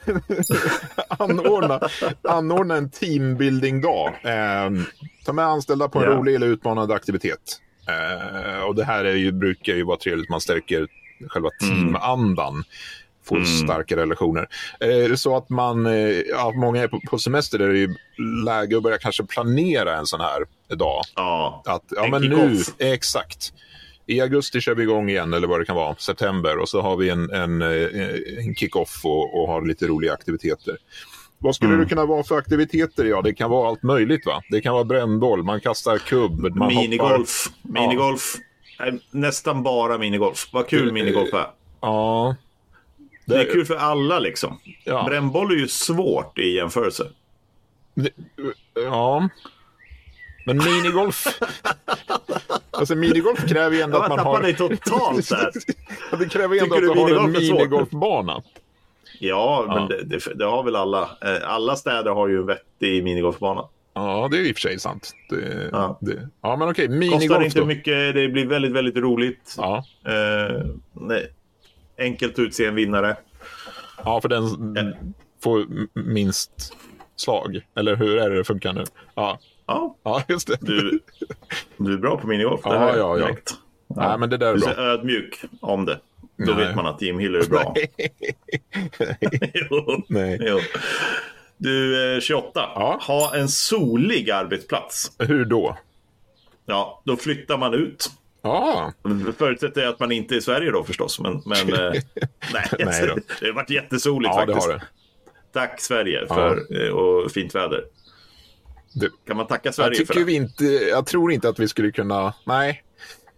[1.09, 1.81] anordna,
[2.29, 4.15] anordna en teambuilding-dag.
[4.25, 4.85] Ehm,
[5.25, 6.11] ta med anställda på en Ja.
[6.17, 7.61] rolig eller utmanande aktivitet.
[7.89, 10.29] Ehm, och det här är ju, brukar ju vara trevligt.
[10.31, 10.87] Man stärker
[11.29, 12.65] själva teamandan.
[13.25, 14.47] Får starka relationer.
[14.81, 15.93] Är det så att man, eh,
[16.31, 17.95] ja, många är på, på semester, är det ju
[18.47, 20.45] läge att börja kanske planera en sån här
[20.77, 21.03] dag.
[21.17, 23.53] Ja, Att, ja, En men nu, exakt.
[24.07, 26.59] I augusti kör vi igång igen, eller vad det kan vara, september.
[26.59, 30.77] Och så har vi en, en, eh, en kick-off och, och har lite roliga aktiviteter.
[31.39, 33.05] Vad skulle det kunna vara för aktiviteter?
[33.05, 34.27] Ja, det kan vara allt möjligt.
[34.27, 34.43] va?
[34.51, 36.67] Det kan vara brännboll, man kastar kubb, man hoppar.
[36.69, 37.47] minigolf.
[37.63, 38.35] Minigolf.
[38.81, 40.49] Nej, Nästan bara minigolf.
[40.53, 41.47] Vad kul Eh, minigolf är.
[41.81, 42.37] Ja.
[43.27, 44.59] Det är kul för alla liksom.
[44.85, 45.05] Ja.
[45.09, 47.05] Brännboll är ju svårt i jämförelse.
[47.95, 48.11] Det-
[48.75, 49.29] Ja.
[50.45, 51.27] Men minigolf...
[52.71, 54.43] alltså minigolf kräver ju ändå Jag att man tappade har...
[54.43, 55.29] dig totalt
[56.11, 56.19] där.
[56.19, 58.43] det kräver ju ändå Tycker att du du har en minigolfbana.
[59.19, 59.87] Ja, men Ja.
[59.89, 61.03] Det, det, det har väl alla.
[61.03, 63.65] Eh, Alla städer har ju en vettig minigolfbana.
[63.95, 65.13] Ja, det är i och för sig sant.
[65.31, 65.99] Det, Ja.
[66.01, 66.87] Det, ja, men okej.
[66.87, 67.67] Kostar Minigolf inte då.
[67.67, 69.55] mycket, det blir väldigt, väldigt roligt.
[69.59, 69.85] Ja.
[70.07, 71.29] Eh, nej.
[71.99, 73.17] Enkelt att utse en vinnare.
[74.05, 74.45] ja, för den
[75.43, 75.67] får
[75.99, 76.73] minst
[77.17, 77.61] slag.
[77.77, 78.85] Eller hur är det det funkar nu?
[79.15, 80.57] Ja, Ja, ja just det.
[80.61, 81.01] du,
[81.77, 82.63] du är bra på minigolf.
[82.63, 83.27] Det Ja, hör jag ja, ja.
[83.27, 83.55] direkt.
[83.97, 84.71] Nej, men det där är Du bra.
[84.71, 85.99] är så ödmjuk om det.
[86.37, 86.67] Då Nej.
[86.67, 87.75] vet man att Jim Hiller är bra.
[89.71, 90.03] jo.
[90.09, 90.39] Nej.
[90.41, 90.59] Jo.
[91.57, 92.51] Du, eh, 28.
[92.75, 92.99] Ja.
[93.07, 95.13] Ha en solig arbetsplats.
[95.19, 95.79] Hur då?
[96.67, 98.11] Ja, då flyttar man ut.
[98.43, 98.93] Ja,
[99.39, 101.21] Förutsätter att man inte är i Sverige då förstås.
[101.21, 101.79] Men, men eh,
[102.53, 103.09] nej, Nej
[103.41, 104.67] det har varit jättesoligt ja det faktiskt.
[104.67, 104.83] har det.
[105.53, 107.85] Tack Sverige för eh, och fint väder.
[108.95, 109.09] Det.
[109.27, 110.25] Kan man tacka Jag Sverige för tycker det?
[110.27, 112.85] vi inte, jag tror inte att vi skulle kunna, nej.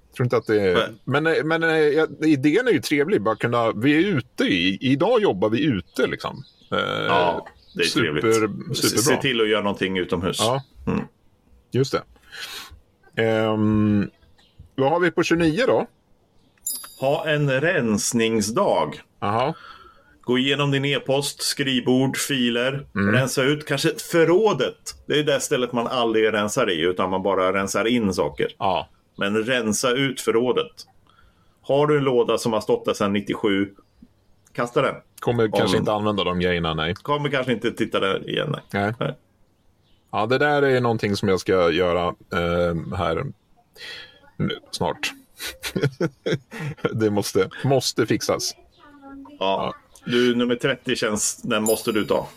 [0.09, 3.37] Jag tror inte att det är, men, men eh, ja, idén är ju trevlig, bara
[3.37, 6.43] kunna, vi är ute, i, idag jobbar vi ute liksom.
[6.73, 8.77] Eh, Ja, det är super, trevligt.
[8.79, 9.21] Se Superbra.
[9.23, 10.37] till att göra någonting utomhus.
[10.41, 11.05] Ja, Mm.
[11.71, 12.03] just det.
[13.23, 14.11] Ehm,
[14.75, 15.87] vad har vi på 29 då?
[17.01, 19.01] Ha en rensningsdag.
[19.21, 19.55] Jaha.
[20.27, 22.87] Gå igenom din e-post, skrivbord, filer.
[22.95, 23.15] Mm.
[23.15, 24.95] Rensa ut kanske förrådet.
[25.07, 28.47] Det är det stället man aldrig rensar i, utan man bara rensar in saker.
[28.59, 28.89] Ja.
[29.17, 30.73] Men rensa ut förrådet.
[31.63, 33.69] Har du en låda som har stått där sedan 97,
[34.53, 34.95] kasta den.
[35.21, 36.95] Kommer kanske Om- inte använda de grejerna, nej.
[36.95, 38.49] Kommer kanske inte titta där igen.
[38.51, 38.63] Nej.
[38.73, 38.93] nej.
[39.01, 39.15] Nej.
[40.11, 43.25] Ja, det där är någonting som jag ska göra eh, här
[44.37, 45.13] nu, snart.
[46.93, 48.55] det måste, måste fixas.
[49.39, 49.75] Ja.
[50.07, 52.29] Du, nummer 30 känns, den måste du ta.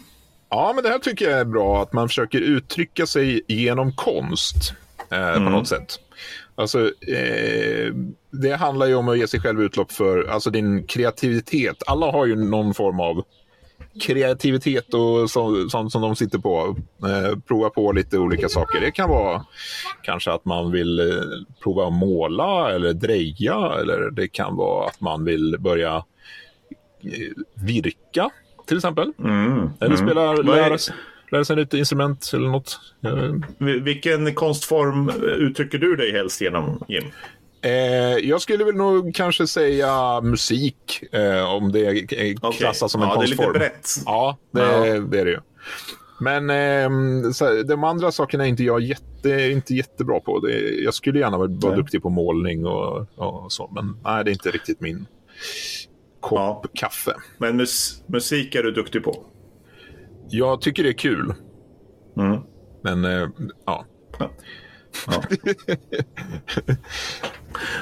[0.49, 4.74] Ja, men det här tycker jag är bra, att man försöker uttrycka sig genom konst
[5.11, 5.99] eh, på något sätt.
[6.55, 7.93] Alltså, eh,
[8.32, 11.84] det handlar ju om att ge sig själv utlopp för alltså din kreativitet.
[11.88, 13.24] Alla har ju någon form av
[14.01, 16.76] kreativitet och så, sånt som de sitter på.
[17.03, 18.82] Eh, prova på lite olika saker.
[18.82, 19.45] Det kan vara
[20.03, 21.24] kanske att man vill eh,
[21.63, 23.74] prova att måla eller dreja.
[23.82, 26.03] Eller det kan vara att man vill börja
[27.53, 28.29] virka,
[28.67, 29.13] till exempel.
[29.19, 29.69] Mm.
[29.79, 30.77] Eller spela, Vad lära
[31.31, 32.79] lära sig ett instrument eller något.
[33.05, 37.03] Eh, Vilken konstform uttrycker du dig helst genom, Jim?
[37.61, 37.71] Eh,
[38.29, 42.11] jag skulle väl nog kanske säga musik, eh, om det
[42.57, 43.53] klassas som en ja, konstform.
[43.53, 43.87] Det är lite brett.
[44.05, 44.99] Ja, det, Ja.
[44.99, 45.39] det är det ju.
[46.21, 50.39] Men eh, så, de andra sakerna är inte jag jätte, inte jättebra på.
[50.39, 51.75] Det, jag skulle gärna vara Nej.
[51.75, 55.05] duktig på målning och, och så, men nej, det är inte riktigt min
[56.20, 56.70] kopp Ja.
[56.74, 57.13] kaffe.
[57.38, 59.26] Men mus musik är du duktig på?
[60.30, 61.34] Jag tycker det är kul,
[62.17, 62.39] Mm.
[62.84, 63.28] men eh,
[63.65, 63.86] ja.
[65.07, 65.24] Ja.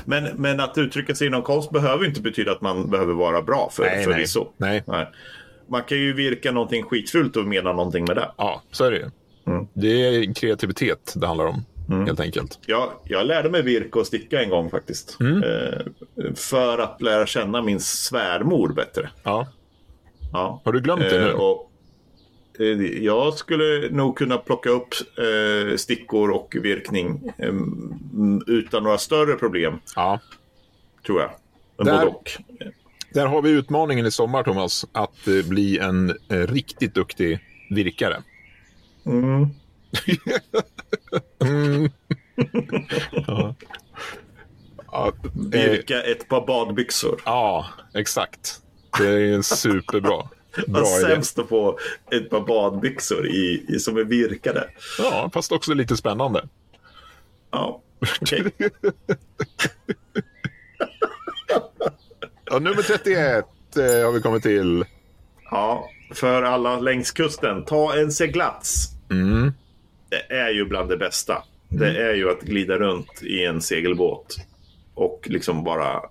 [0.06, 3.70] men, men att uttrycka sig inom konst behöver inte betyda att man behöver vara bra
[3.72, 4.48] för, Nej, förvisso.
[4.58, 4.84] nej.
[4.88, 5.08] Nej.
[5.70, 8.32] Man kan ju virka någonting skitfult och mena någonting med det.
[8.38, 9.10] Ja, så är det ju.
[9.54, 9.68] Mm.
[9.74, 12.60] Det är kreativitet det handlar om, helt enkelt.
[12.66, 15.18] Jag, jag lärde mig virka och sticka en gång faktiskt.
[15.20, 15.44] Mm.
[15.44, 15.80] Eh,
[16.36, 19.10] för att lära känna min svärmor bättre.
[19.24, 19.48] Ja.
[20.34, 20.62] Ja.
[20.66, 21.30] Har du glömt det nu?
[21.30, 21.72] Eh, och,
[22.60, 28.98] eh, jag skulle nog kunna plocka upp eh, stickor och virkning eh, mm, utan några
[28.98, 30.20] större problem, Ja.
[31.06, 31.30] tror jag.
[31.86, 32.14] Där-.
[33.14, 38.24] Där har vi utmaningen i sommar, Thomas, att eh, bli en eh, riktigt duktig virkare.
[39.06, 39.48] Mm.
[41.40, 41.90] Mm.
[43.28, 43.56] ja.
[44.92, 45.32] Ja, eh,
[45.70, 47.22] Virka ett par badbyxor.
[47.26, 48.62] ja, exakt.
[48.98, 50.02] Det är superbra.
[50.68, 51.80] Bra Vad sämst att få
[52.12, 54.70] ett par badbyxor i, i, som är virkade.
[55.00, 56.48] Ja, fast också lite spännande.
[57.52, 57.82] Ja,
[58.22, 58.52] okej.
[62.50, 63.46] Ja, nummer 31
[63.78, 64.86] eh, har vi kommit till.
[65.52, 68.88] ja, för alla längs kusten, ta en seglats.
[69.12, 69.54] Mm.
[70.10, 71.44] Det är ju bland det bästa.
[71.70, 74.38] Det är ju att glida runt i en segelbåt
[74.94, 76.02] och liksom bara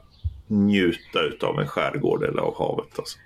[0.47, 2.99] njuta utav en skärgård eller av havet.
[2.99, 3.19] Alltså.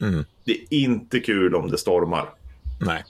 [0.00, 0.24] Mm.
[0.44, 2.28] Det är inte kul om det stormar.
[2.80, 3.04] Nej.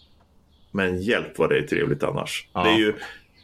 [0.70, 2.48] Men hjälp vad det är trevligt annars.
[2.52, 2.64] Ja.
[2.64, 2.94] Det är ju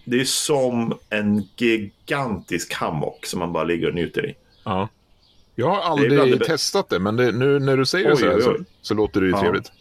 [0.05, 4.35] det är som en gigantisk hammock som man bara ligger och njuter i.
[4.65, 4.89] Ja.
[5.55, 5.83] Jag har Det
[6.21, 8.43] aldrig det testat det, men det, nu när du säger det Oj, så, här, oj,
[8.43, 8.65] så, oj.
[8.83, 9.41] så låter det ju Ja.
[9.41, 9.73] trevligt.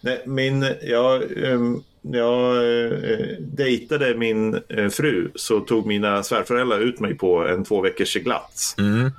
[0.00, 7.00] Nej, min, jag, ehm, jag eh, dejtade min eh, fru så tog mina svärföräldrar ut
[7.00, 8.74] mig på en två veckors seglats.
[8.78, 9.10] Mm.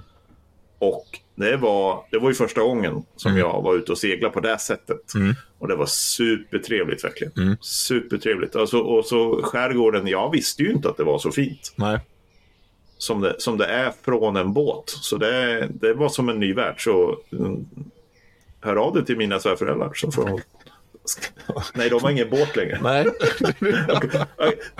[0.79, 3.39] Och det var, det var ju första gången som Mm.
[3.39, 5.13] jag var ute och seglade på det sättet.
[5.15, 5.33] Mm.
[5.59, 7.33] Och det var supertrevligt verkligen.
[7.37, 7.57] Mm.
[7.61, 8.55] Supertrevligt.
[8.55, 11.73] Alltså, och så skärgården, jag visste ju inte att det var så fint.
[11.75, 11.99] Nej.
[12.97, 14.83] Som det, som det är från en båt.
[14.87, 16.83] Så det, det var som en ny värld.
[16.83, 17.65] Så mm,
[18.61, 19.91] hör av dig till mina svärföräldrar.
[19.95, 20.41] Så får
[21.73, 22.79] Nej, de har ingen båt längre.
[22.83, 23.05] Nej.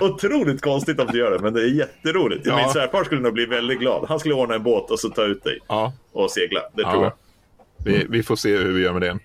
[0.00, 2.46] Otroligt konstigt om du gör det, men det är jätteroligt.
[2.46, 2.56] Ja.
[2.56, 4.04] Min svärfar skulle nog bli väldigt glad.
[4.08, 5.92] Han skulle ordna en båt och så ta ut dig ja.
[6.12, 6.60] och segla.
[6.74, 6.92] Det Ja.
[6.92, 7.12] tror jag.
[7.84, 9.18] Vi, vi får se hur vi gör med det.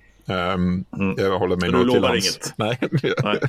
[0.53, 0.85] Um,
[1.17, 2.25] Jag håller mig nog till lands.
[2.37, 2.53] inget?
[2.57, 2.79] Nej.
[3.23, 3.39] Nej.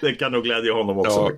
[0.00, 1.10] det kan nog glädja honom också.
[1.20, 1.30] Ja.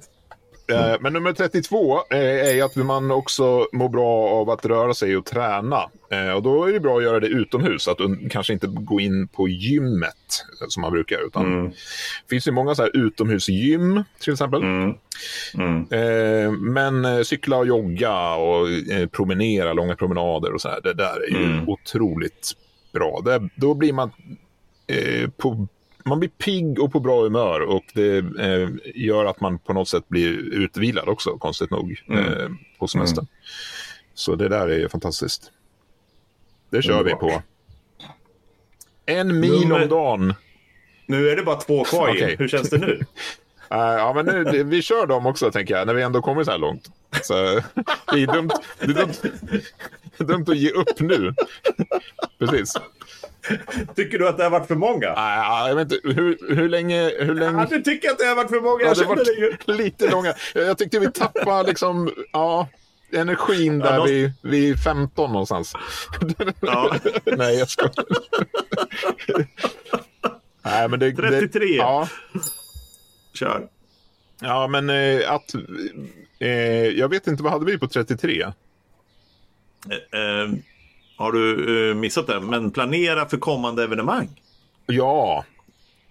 [0.73, 5.17] Eh, Men nummer 32 eh, är att man också mår bra av att röra sig
[5.17, 5.91] och träna.
[6.11, 7.99] Eh, Och då är det bra att göra det utomhus, att
[8.31, 11.27] kanske inte gå in på gymmet som man brukar.
[11.27, 11.71] Utan Mm.
[11.71, 11.75] Det
[12.31, 14.63] finns ju många så här utomhusgym till exempel.
[14.63, 14.95] Mm.
[15.55, 16.73] Mm.
[16.73, 18.67] Men cykla och jogga och
[19.13, 20.81] promenera, långa promenader och så här.
[20.83, 21.69] Det där är ju Mm.
[21.69, 22.53] otroligt
[22.93, 23.21] bra.
[23.25, 24.11] Det, då blir man
[25.37, 25.67] på
[26.07, 29.89] man blir pigg och på bra humör och det eh, gör att man på något
[29.89, 32.25] sätt blir utvilad också, konstigt nog, Mm.
[32.25, 32.49] eh,
[32.79, 33.27] på semestern.
[34.15, 35.51] Så det där är ju fantastiskt.
[36.71, 37.21] Det kör vi Underbart.
[37.21, 37.43] på.
[39.07, 40.35] En mil Nummer- om dagen.
[41.07, 42.09] Nu är det bara två kvar.
[42.09, 42.37] Okej.
[42.39, 43.01] Hur känns det nu?
[43.71, 46.45] Eh, ja, men nu, det, vi kör dem också, tänker jag, när vi ändå kommer
[46.45, 46.91] så här långt.
[47.23, 51.35] Så, det, är dumt, det, är dumt, det är dumt att ge upp nu.
[52.39, 52.75] Precis.
[53.97, 55.07] Tycker du att det har varit för många?
[55.13, 57.13] Uh, jag vet inte, hur, hur länge...
[57.19, 57.59] Hur länge...
[57.61, 58.81] Ja, du tycker att det har varit för många?
[58.83, 59.77] Ja, Jag känner det ju.
[59.77, 60.35] lite långa.
[60.55, 62.69] Jag tyckte vi tappade liksom, ja,
[63.13, 65.73] energin där Ja, de- vid, vid 15 någonstans.
[66.61, 66.97] Ja.
[67.25, 67.89] Nej, jag ska.
[70.63, 71.61] Nej, men det, 33.
[71.61, 72.09] Det, ja,
[73.35, 73.69] Kör.
[74.41, 75.55] ja, men eh, att...
[76.39, 76.49] Eh,
[76.89, 78.43] jag vet inte, vad hade vi på 33?
[78.43, 80.49] Eh, eh,
[81.17, 82.41] har du eh, missat det?
[82.41, 84.29] Men planera för kommande evenemang.
[84.87, 85.45] Ja,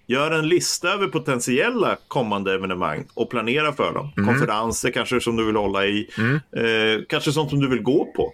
[0.07, 4.11] Gör en lista över potentiella kommande evenemang och planera för dem.
[4.17, 4.29] Mm.
[4.29, 6.07] Konferenser kanske som du vill hålla i.
[6.51, 8.33] Eh, kanske sånt som du vill gå på.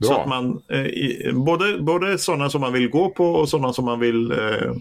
[0.00, 0.20] Så bra.
[0.20, 3.84] att man, eh, i, både, både sådana som man vill gå på och sådana som
[3.84, 4.72] man vill eh,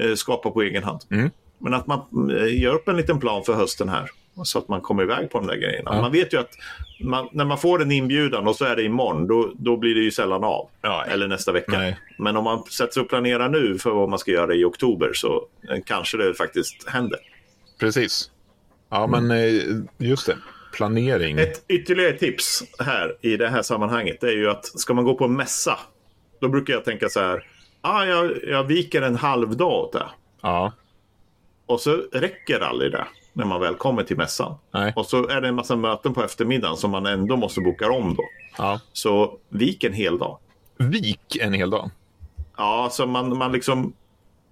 [0.00, 1.00] eh, skapa på egen hand.
[1.10, 1.30] Mm.
[1.58, 4.10] Men att man eh, gör upp en liten plan för hösten här.
[4.44, 5.90] Så att man kommer iväg på de där grejerna.
[5.94, 6.00] Ja.
[6.00, 6.50] Man vet ju att
[7.00, 10.00] man, när man får en inbjudan och så är det imorgon, då, då blir det
[10.00, 10.68] ju sällan av.
[10.82, 11.04] Ja.
[11.04, 11.78] Eller nästa vecka.
[11.78, 11.98] Nej.
[12.18, 15.10] Men om man sätter sig och planerar nu för vad man ska göra i oktober
[15.14, 17.18] så eh, kanske det faktiskt händer.
[17.80, 18.30] Precis.
[18.90, 19.62] Ja, men eh,
[19.98, 20.36] just det.
[20.72, 21.38] Planering.
[21.38, 25.24] Ett ytterligare tips här i det här sammanhanget är ju att ska man gå på
[25.24, 25.78] en mässa,
[26.40, 27.46] då brukar jag tänka så här,
[27.80, 30.06] ah, jag, jag viker en halv dag åt det.
[30.42, 30.72] Ja.
[31.66, 33.06] Och så räcker aldrig det
[33.38, 34.54] när man väl kommer till mässan.
[34.70, 34.92] Nej.
[34.96, 38.14] Och så är det en massa möten på eftermiddagen som man ändå måste boka om
[38.14, 38.22] då.
[38.58, 38.80] ja.
[38.92, 40.38] Så vik en hel dag.
[40.78, 41.90] Vik en hel dag.
[42.56, 43.92] Ja, så man, man liksom...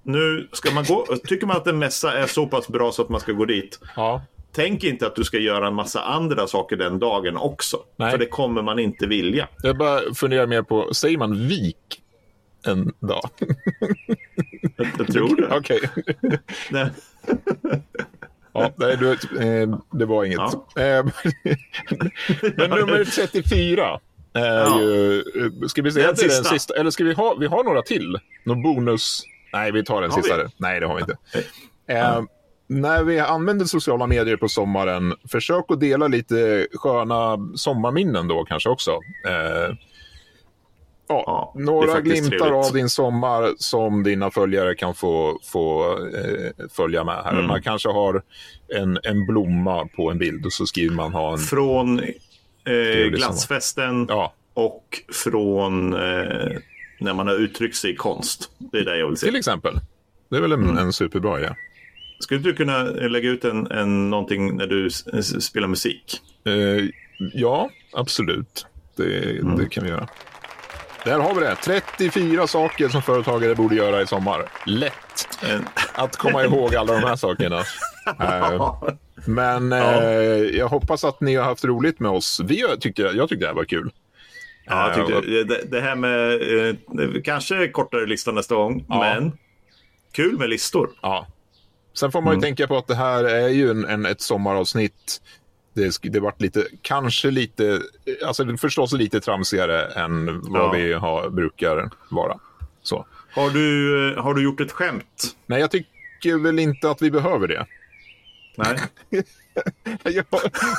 [0.02, 1.06] Nu ska man gå...
[1.28, 3.80] Tycker man att en mässa är så pass bra så att man ska gå dit.
[3.96, 4.22] Ja.
[4.52, 7.78] Tänk inte att du ska göra en massa andra saker den dagen också.
[7.96, 8.10] Nej.
[8.10, 9.48] För det kommer man inte vilja.
[9.62, 12.02] Jag bara funderar mer på, säger man vik
[12.66, 13.30] en dag?
[14.76, 15.56] Jag, jag tror det.
[15.56, 15.80] Okej.
[18.62, 20.38] Ja, nej, du, eh, det var inget.
[20.38, 20.66] Ja.
[20.82, 21.04] Eh,
[22.56, 24.00] men nummer 34
[24.34, 24.80] är Ja.
[24.80, 25.18] ju...
[25.18, 26.44] eh, Ska vi säga Den är den sista.
[26.44, 26.74] sista?
[26.74, 28.18] Eller ska vi ha, vi har några till?
[28.44, 29.22] Någon bonus?
[29.52, 30.22] Nej, vi tar den Har vi?
[30.22, 30.38] sista.
[30.56, 31.16] Nej, det har vi inte.
[31.88, 32.22] Eh,
[32.68, 38.68] när vi använder sociala medier på sommaren, försök att dela lite sköna sommarminnen då kanske
[38.68, 38.90] också.
[39.28, 39.74] Eh,
[41.08, 42.52] ja, Ja, några glimtar trevligt.
[42.52, 47.32] av din sommar som dina följare kan få, få eh, följa med här.
[47.32, 47.46] Mm.
[47.46, 48.22] Man kanske har
[48.76, 51.38] en, en blomma på en bild och så skriver man ha en...
[51.38, 56.56] Från eh, glassfesten Ja, och från eh,
[57.00, 58.50] när man har uttryckt sig i konst.
[58.58, 59.26] Det är det jag vill se.
[59.26, 59.74] till exempel.
[60.30, 60.78] Det är väl en, Mm.
[60.78, 61.54] en superbra idé.
[62.20, 64.90] Skulle du kunna lägga ut en, en, någonting när du
[65.40, 66.20] spelar musik?
[66.46, 66.84] Eh,
[67.34, 68.66] ja, absolut.
[68.96, 69.56] Det, Mm.
[69.58, 70.08] det kan vi göra.
[71.06, 71.56] Där har vi det.
[71.56, 74.48] 34 saker som företagare borde göra i sommar.
[74.66, 77.58] Lätt En, att komma ihåg alla de här sakerna.
[78.20, 78.78] Eh,
[79.26, 79.78] men eh,
[80.56, 82.40] jag hoppas att ni har haft roligt med oss.
[82.44, 83.90] Vi tyckte, jag tyckte det här var kul.
[84.66, 86.32] Ja, jag Eh, tyckte, det, det här med
[86.68, 88.98] eh, kanske kortare lista nästa gång, Ja.
[89.00, 89.32] men
[90.12, 90.90] kul med listor.
[91.02, 91.26] Ja.
[91.98, 92.40] Sen får man Mm.
[92.42, 95.20] ju tänka på att det här är ju en, en, ett sommaravsnitt.
[95.76, 97.80] Det, det vart lite, kanske lite,
[98.26, 100.72] alltså förstås lite tramsigare än vad Ja.
[100.72, 102.38] vi har, brukar vara.
[102.82, 103.06] Så.
[103.34, 105.36] Har du, eh, har du gjort ett skämt?
[105.46, 107.66] Nej, jag tycker väl inte att vi behöver det.
[108.56, 108.78] Nej.
[110.02, 110.24] Jag, jag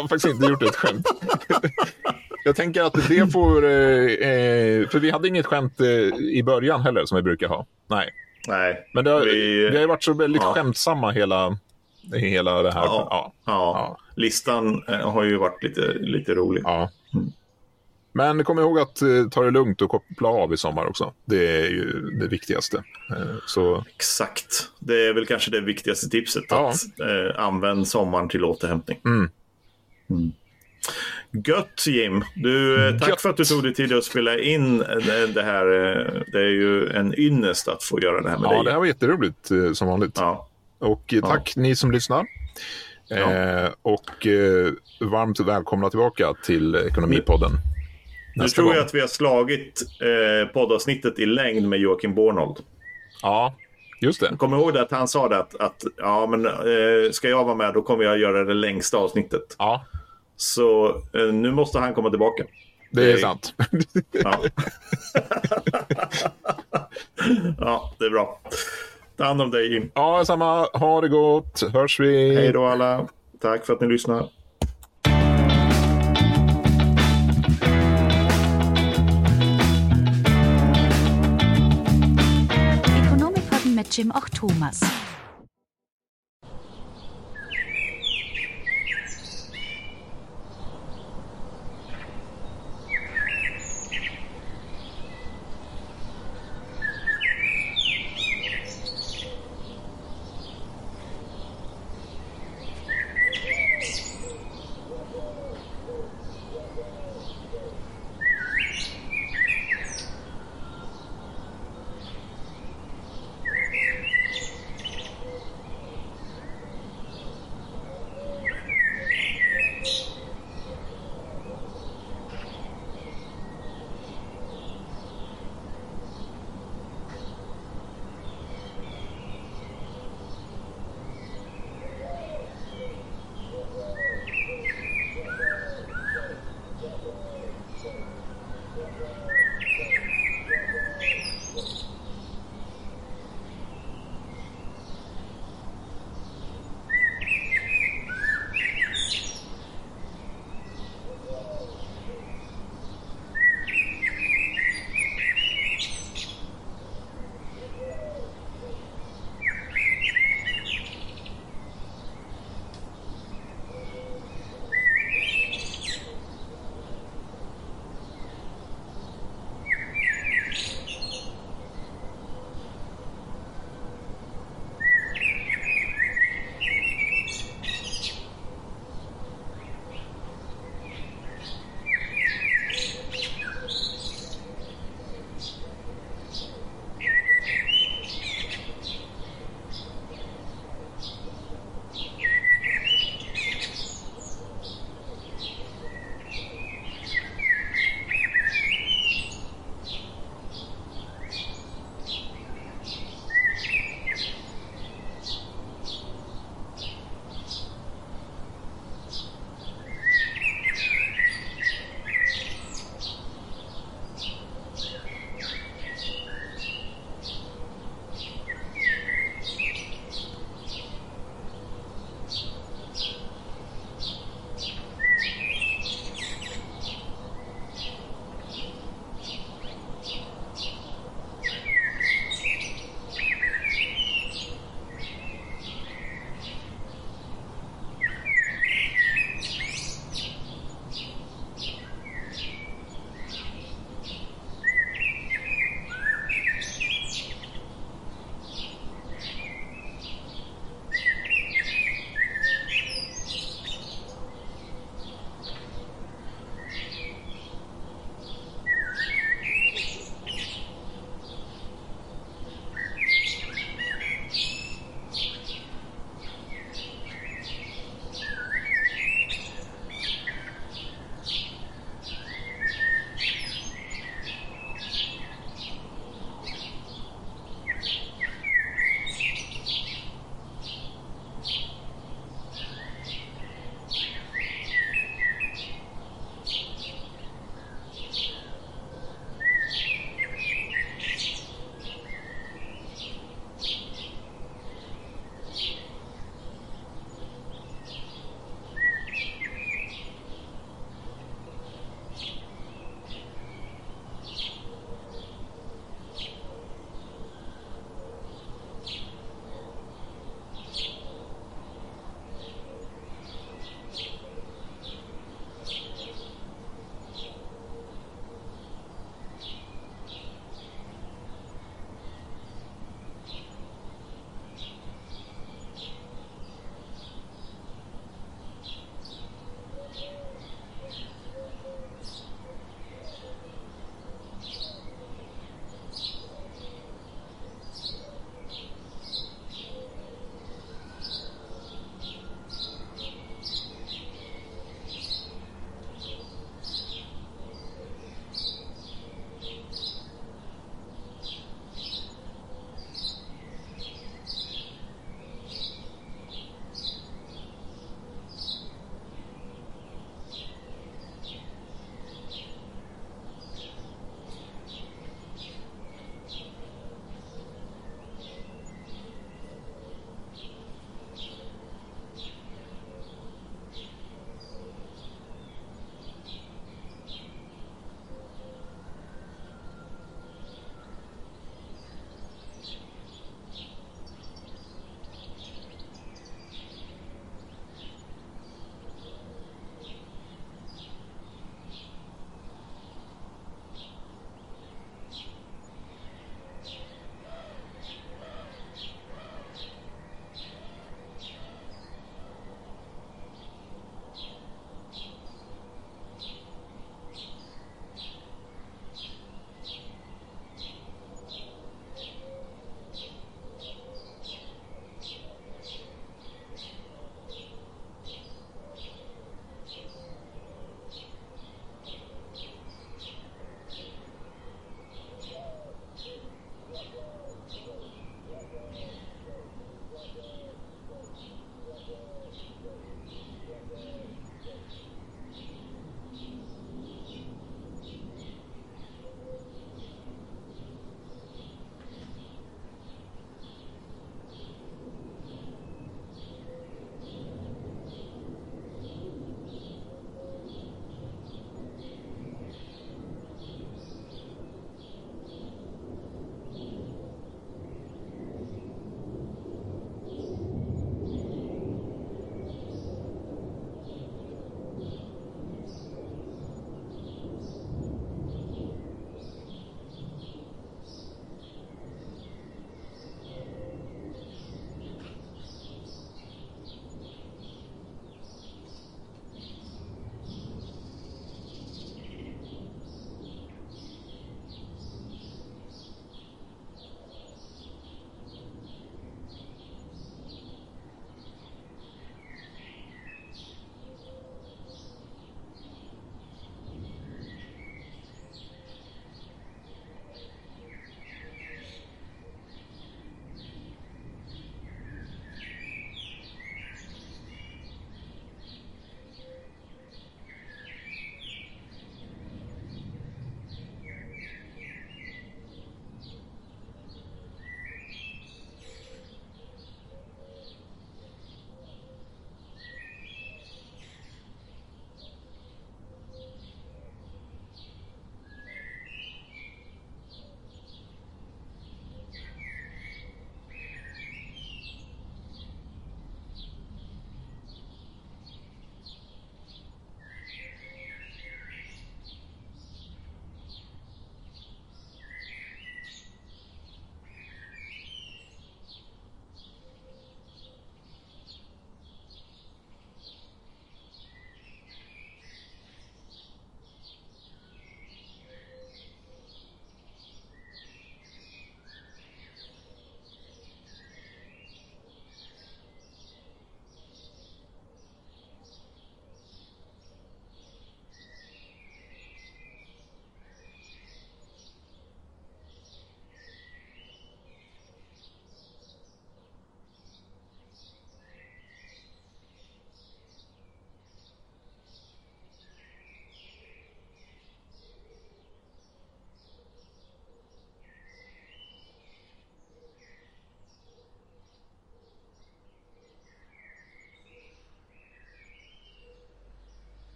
[0.00, 1.06] har faktiskt inte gjort ett skämt.
[2.44, 3.64] Jag tänker att det får...
[3.64, 3.70] Eh,
[4.12, 5.86] eh, för vi hade inget skämt eh,
[6.18, 7.66] i början heller som vi brukar ha.
[7.90, 8.10] Nej.
[8.48, 8.88] Nej.
[8.94, 10.52] Men det har, Vi- vi har ju varit så väldigt ja.
[10.54, 11.58] skämtsamma hela,
[12.12, 12.84] hela det här.
[12.84, 13.08] Ja.
[13.10, 13.32] Ja.
[13.44, 13.52] Ja.
[13.52, 13.98] Ja.
[14.16, 16.62] Listan eh, har ju varit lite, lite rolig.
[16.64, 16.90] Ja.
[18.12, 21.12] Men kom ihåg att eh, ta det lugnt och koppla av i sommar också.
[21.24, 22.82] Det är ju det viktigaste.
[23.10, 24.68] Eh, så Exakt.
[24.78, 26.44] Det är väl kanske det viktigaste tipset.
[26.48, 26.68] Ja.
[26.68, 29.00] Att eh, använd sommaren till återhämtning.
[29.04, 29.30] Mm.
[30.10, 30.32] Mm.
[31.46, 32.24] Gött Jim.
[32.36, 33.20] Du, eh, tack Gött.
[33.20, 34.78] för att du tog dig tid att spela in
[35.34, 35.64] det här.
[36.32, 38.64] Det är ju en ynnest att få göra det här med ja, dig.
[38.64, 40.14] det här var jätteroligt som vanligt.
[40.16, 40.48] Ja.
[40.78, 42.26] Och eh, tack ni som lyssnar.
[43.10, 47.50] Eh, och eh, varmt välkomna tillbaka till Ekonomipodden.
[48.36, 48.74] Nu tror gång.
[48.74, 52.56] jag att vi har slagit eh, poddavsnittet i längd med Joakim Bornold.
[53.22, 53.54] Ja,
[54.00, 54.36] just det.
[54.38, 57.54] Kom ihåg det att han sa det att, att ja, men, eh, ska jag vara
[57.54, 59.56] med då kommer jag göra det längsta avsnittet.
[59.58, 59.84] Ja,
[60.36, 62.44] Så eh, nu måste han komma tillbaka.
[62.90, 63.54] det är Det är- sant.
[64.12, 64.38] Ja.
[67.58, 68.40] ja, det är bra.
[69.18, 69.90] Ta hand om dig Jim.
[69.94, 70.66] ja, samma.
[70.72, 71.62] Ha det gott.
[71.72, 72.34] Hörs vi.
[72.34, 73.08] Hej då alla.
[73.40, 74.28] Tack för att ni lyssnar.
[83.04, 84.80] Ekonomipodden mit Jim och Thomas.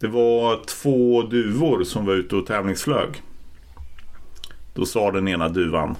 [0.00, 3.22] Det var två duvor som var ute och tävlingsflög.
[4.74, 5.96] Då sa den ena duvan.